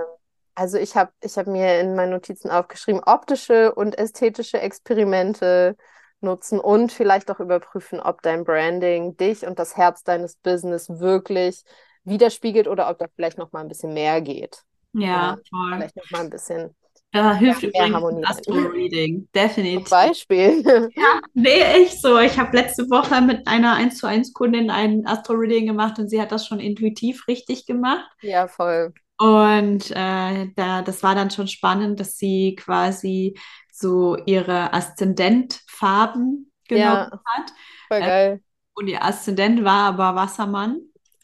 [0.56, 5.76] also ich habe ich hab mir in meinen Notizen aufgeschrieben, optische und ästhetische Experimente
[6.22, 11.64] nutzen und vielleicht auch überprüfen, ob dein Branding dich und das Herz deines Business wirklich
[12.06, 14.64] widerspiegelt oder ob da vielleicht noch mal ein bisschen mehr geht.
[14.94, 15.74] Ja, ja voll.
[15.74, 16.76] Vielleicht noch mal ein bisschen
[17.14, 19.88] ja, hilft ja, übrigens Harmonie Astro-Reading, definitiv.
[19.88, 20.64] Zum Beispiel.
[20.96, 22.20] Ja, nee, echt so.
[22.20, 26.22] Ich habe letzte Woche mit einer 1 zu 1 Kundin ein Astro-Reading gemacht und sie
[26.22, 28.10] hat das schon intuitiv richtig gemacht.
[28.22, 28.94] Ja, voll.
[29.18, 33.38] Und äh, da, das war dann schon spannend, dass sie quasi
[33.72, 37.54] so ihre Aszendentfarben genommen ja, hat.
[37.88, 38.42] Voll äh, geil.
[38.74, 40.82] und ihr Aszendent war aber Wassermann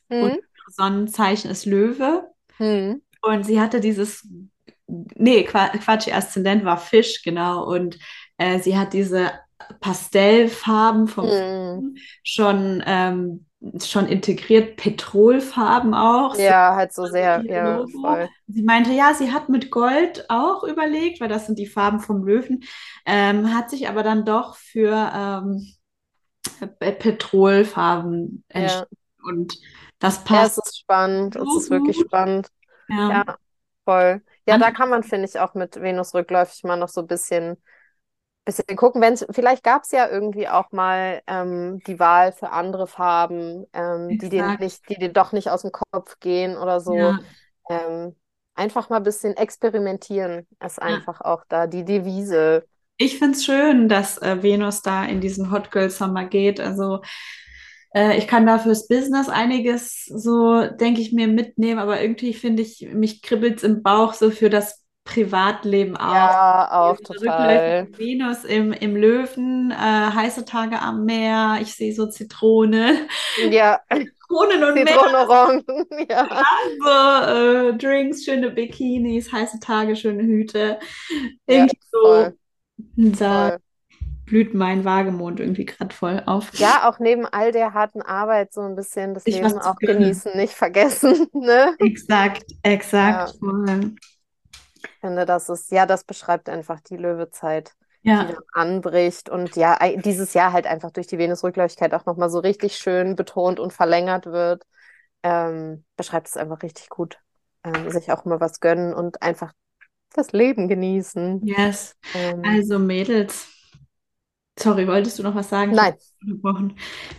[0.10, 0.24] hm.
[0.24, 2.30] und Sonnenzeichen ist Löwe.
[2.58, 3.02] Hm.
[3.22, 4.28] Und sie hatte dieses
[5.16, 7.64] nee, Quatsch, ihr Aszendent war Fisch, genau.
[7.66, 8.00] Und
[8.38, 9.32] äh, sie hat diese
[9.80, 11.96] Pastellfarben vom mm.
[12.24, 13.46] schon, ähm,
[13.84, 16.38] schon integriert, Petrolfarben auch.
[16.38, 18.30] Ja, so, halt so sehr, ja, voll.
[18.48, 22.26] Sie meinte, ja, sie hat mit Gold auch überlegt, weil das sind die Farben vom
[22.26, 22.64] Löwen,
[23.06, 25.74] ähm, hat sich aber dann doch für ähm,
[26.80, 28.88] Petrolfarben entschieden.
[28.90, 29.30] Ja.
[29.30, 29.60] Und
[30.00, 30.58] das passt.
[30.58, 32.48] Ja, es ist spannend, so es ist wirklich spannend.
[32.88, 33.36] Ja, ja
[33.84, 34.22] voll.
[34.50, 37.58] Ja, da kann man, finde ich, auch mit Venus rückläufig mal noch so ein bisschen,
[38.46, 39.02] bisschen gucken.
[39.02, 44.18] Wenn's, vielleicht gab es ja irgendwie auch mal ähm, die Wahl für andere Farben, ähm,
[44.20, 46.96] die, dir nicht, die dir doch nicht aus dem Kopf gehen oder so.
[46.96, 47.20] Ja.
[47.70, 48.16] Ähm,
[48.56, 51.26] einfach mal ein bisschen experimentieren ist einfach ja.
[51.26, 52.66] auch da die Devise.
[52.98, 56.60] Ich finde es schön, dass äh, Venus da in diesen Hot Girl Summer geht.
[56.60, 57.02] Also
[57.94, 62.62] äh, ich kann da fürs Business einiges so, denke ich mir, mitnehmen, aber irgendwie finde
[62.62, 66.14] ich, mich kribbelt es im Bauch so für das Privatleben auch.
[66.14, 67.88] Ja, auch total.
[67.98, 73.08] Venus im, im Löwen, äh, heiße Tage am Meer, ich sehe so Zitrone.
[73.50, 73.80] Ja.
[73.92, 75.66] Zitronen und Zitronenorangen,
[76.10, 76.44] ja.
[76.86, 80.78] Also, äh, Drinks, schöne Bikinis, heiße Tage, schöne Hüte.
[81.48, 82.00] Irgendwie ja, so.
[82.02, 82.38] Voll.
[83.18, 83.60] voll
[84.30, 86.54] blüht mein Wagemond irgendwie gerade voll auf.
[86.54, 90.38] Ja, auch neben all der harten Arbeit so ein bisschen das ich Leben auch genießen,
[90.38, 91.28] nicht vergessen.
[91.34, 91.76] Ne?
[91.80, 93.34] Exakt, exakt.
[93.42, 93.80] Ja.
[94.84, 98.24] Ich finde, das ist, ja, das beschreibt einfach die Löwezeit, ja.
[98.24, 102.40] die dann anbricht und ja, dieses Jahr halt einfach durch die Venusrückläufigkeit auch nochmal so
[102.40, 104.64] richtig schön betont und verlängert wird.
[105.24, 107.20] Ähm, beschreibt es einfach richtig gut.
[107.64, 109.54] Ähm, sich auch immer was gönnen und einfach
[110.14, 111.46] das Leben genießen.
[111.46, 111.96] Yes.
[112.14, 113.48] Ähm, also Mädels,
[114.62, 115.72] Sorry, wolltest du noch was sagen?
[115.74, 115.94] Nein.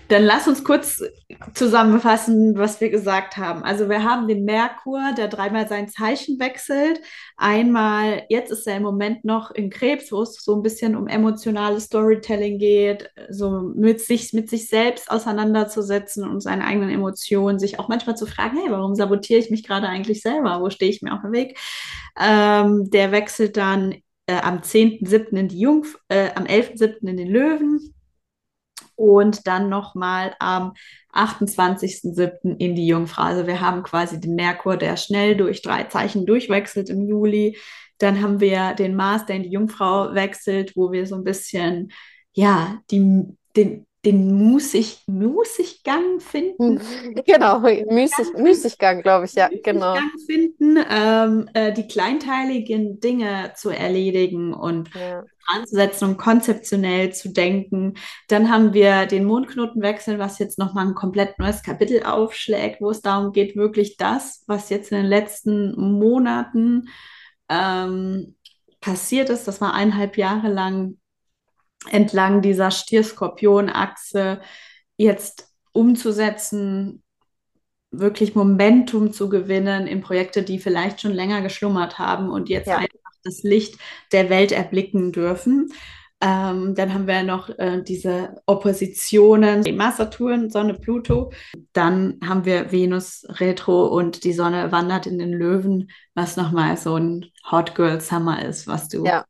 [0.08, 1.02] Dann lass uns kurz
[1.54, 3.62] zusammenfassen, was wir gesagt haben.
[3.62, 7.00] Also wir haben den Merkur, der dreimal sein Zeichen wechselt.
[7.38, 11.06] Einmal, jetzt ist er im Moment noch in Krebs, wo es so ein bisschen um
[11.06, 17.78] emotionales Storytelling geht, so mit sich, mit sich selbst auseinanderzusetzen und seine eigenen Emotionen, sich
[17.78, 20.60] auch manchmal zu fragen, hey, warum sabotiere ich mich gerade eigentlich selber?
[20.60, 21.58] Wo stehe ich mir auf dem Weg?
[22.20, 23.94] Ähm, der wechselt dann
[24.30, 25.36] äh, am 10.7.
[25.36, 27.08] in die Jungf äh, am 11.7.
[27.08, 27.94] in den Löwen
[28.94, 30.74] und dann nochmal am
[31.12, 32.56] 28.07.
[32.58, 33.22] in die Jungfrau.
[33.22, 37.58] Also wir haben quasi den Merkur, der schnell durch drei Zeichen durchwechselt im Juli.
[37.98, 41.90] Dann haben wir den Mars, der in die Jungfrau wechselt, wo wir so ein bisschen,
[42.32, 43.24] ja, die,
[43.56, 46.80] den, den Musig, Musiggang finden.
[47.26, 49.94] Genau, Müßig, Müßiggang, glaube ich, ja, genau.
[50.26, 55.22] finden, ähm, äh, die kleinteiligen Dinge zu erledigen und ja.
[55.46, 57.94] anzusetzen und konzeptionell zu denken.
[58.28, 63.02] Dann haben wir den Mondknotenwechsel, was jetzt nochmal ein komplett neues Kapitel aufschlägt, wo es
[63.02, 66.88] darum geht, wirklich das, was jetzt in den letzten Monaten
[67.50, 68.34] ähm,
[68.80, 70.96] passiert ist, das war eineinhalb Jahre lang
[71.88, 74.40] entlang dieser Stier-Skorpion-Achse
[74.96, 77.02] jetzt umzusetzen,
[77.90, 82.76] wirklich Momentum zu gewinnen in Projekte, die vielleicht schon länger geschlummert haben und jetzt ja.
[82.78, 83.78] einfach das Licht
[84.12, 85.72] der Welt erblicken dürfen.
[86.22, 91.32] Ähm, dann haben wir noch äh, diese Oppositionen, die Mars, Saturn, Sonne, Pluto.
[91.72, 96.96] Dann haben wir Venus Retro und die Sonne wandert in den Löwen, was nochmal so
[96.96, 99.24] ein Hot Girl Summer ist, was du Ja,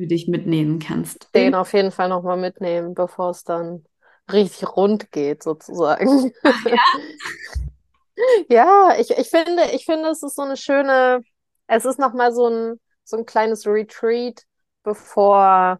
[0.00, 1.28] für dich mitnehmen kannst.
[1.34, 3.84] den auf jeden Fall nochmal mitnehmen, bevor es dann
[4.32, 6.32] richtig rund geht, sozusagen.
[8.48, 11.22] Ja, ich, ich finde, ich finde, es ist so eine schöne,
[11.66, 14.42] es ist nochmal so ein, so ein kleines Retreat,
[14.82, 15.78] bevor,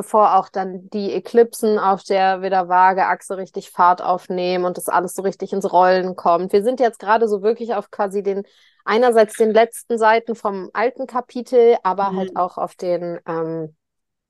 [0.00, 5.14] bevor auch dann die Eklipsen auf der wieder Waage-Achse richtig Fahrt aufnehmen und das alles
[5.14, 6.54] so richtig ins Rollen kommt.
[6.54, 8.44] Wir sind jetzt gerade so wirklich auf quasi den,
[8.86, 12.16] einerseits den letzten Seiten vom alten Kapitel, aber Mhm.
[12.16, 13.76] halt auch auf den, ähm,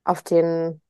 [0.03, 0.81] auf den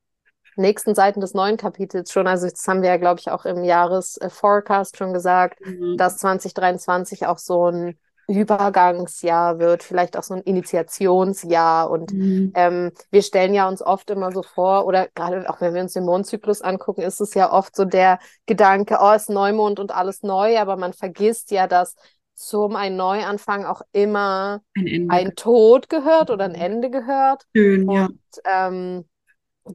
[0.55, 2.27] nächsten Seiten des neuen Kapitels schon.
[2.27, 5.97] Also das haben wir ja, glaube ich, auch im Jahresforecast schon gesagt Mhm.
[5.97, 7.99] dass 2023 auch so ein
[8.31, 11.89] Übergangsjahr wird, vielleicht auch so ein Initiationsjahr.
[11.89, 12.51] Und Mhm.
[12.53, 15.93] ähm, wir stellen ja uns oft immer so vor, oder gerade auch wenn wir uns
[15.93, 19.91] den Mondzyklus angucken, ist es ja oft so der Gedanke, oh, es ist Neumond und
[19.91, 21.95] alles neu, aber man vergisst ja, dass
[22.35, 27.45] zum ein Neuanfang auch immer Ein ein Tod gehört oder ein Ende gehört.
[27.55, 28.09] Schön, ja.
[28.09, 29.07] Und ähm,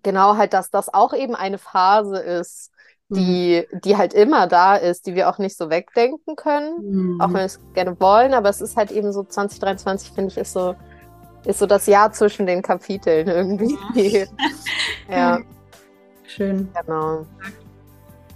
[0.03, 2.73] genau halt, dass das auch eben eine Phase ist,
[3.09, 3.15] Mhm.
[3.17, 6.75] die, die halt immer da ist, die wir auch nicht so wegdenken können,
[7.15, 7.21] Mhm.
[7.21, 10.39] auch wenn wir es gerne wollen, aber es ist halt eben so 2023, finde ich,
[10.39, 10.75] ist so,
[11.45, 13.77] ist so das Jahr zwischen den Kapiteln irgendwie.
[15.09, 15.39] Ja,
[16.25, 16.69] Schön.
[16.85, 17.25] genau.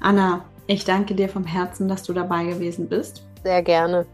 [0.01, 3.27] Anna, ich danke dir vom Herzen, dass du dabei gewesen bist.
[3.43, 4.07] Sehr gerne.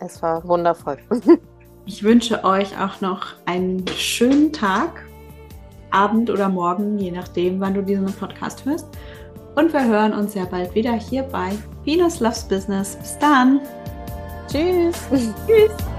[0.00, 0.98] Es war wundervoll.
[1.86, 5.06] Ich wünsche euch auch noch einen schönen Tag,
[5.90, 8.86] Abend oder Morgen, je nachdem, wann du diesen Podcast hörst.
[9.58, 11.50] Und wir hören uns sehr bald wieder hier bei
[11.84, 12.94] Venus Loves Business.
[12.94, 13.60] Bis dann.
[14.46, 14.96] Tschüss.
[15.10, 15.97] Tschüss.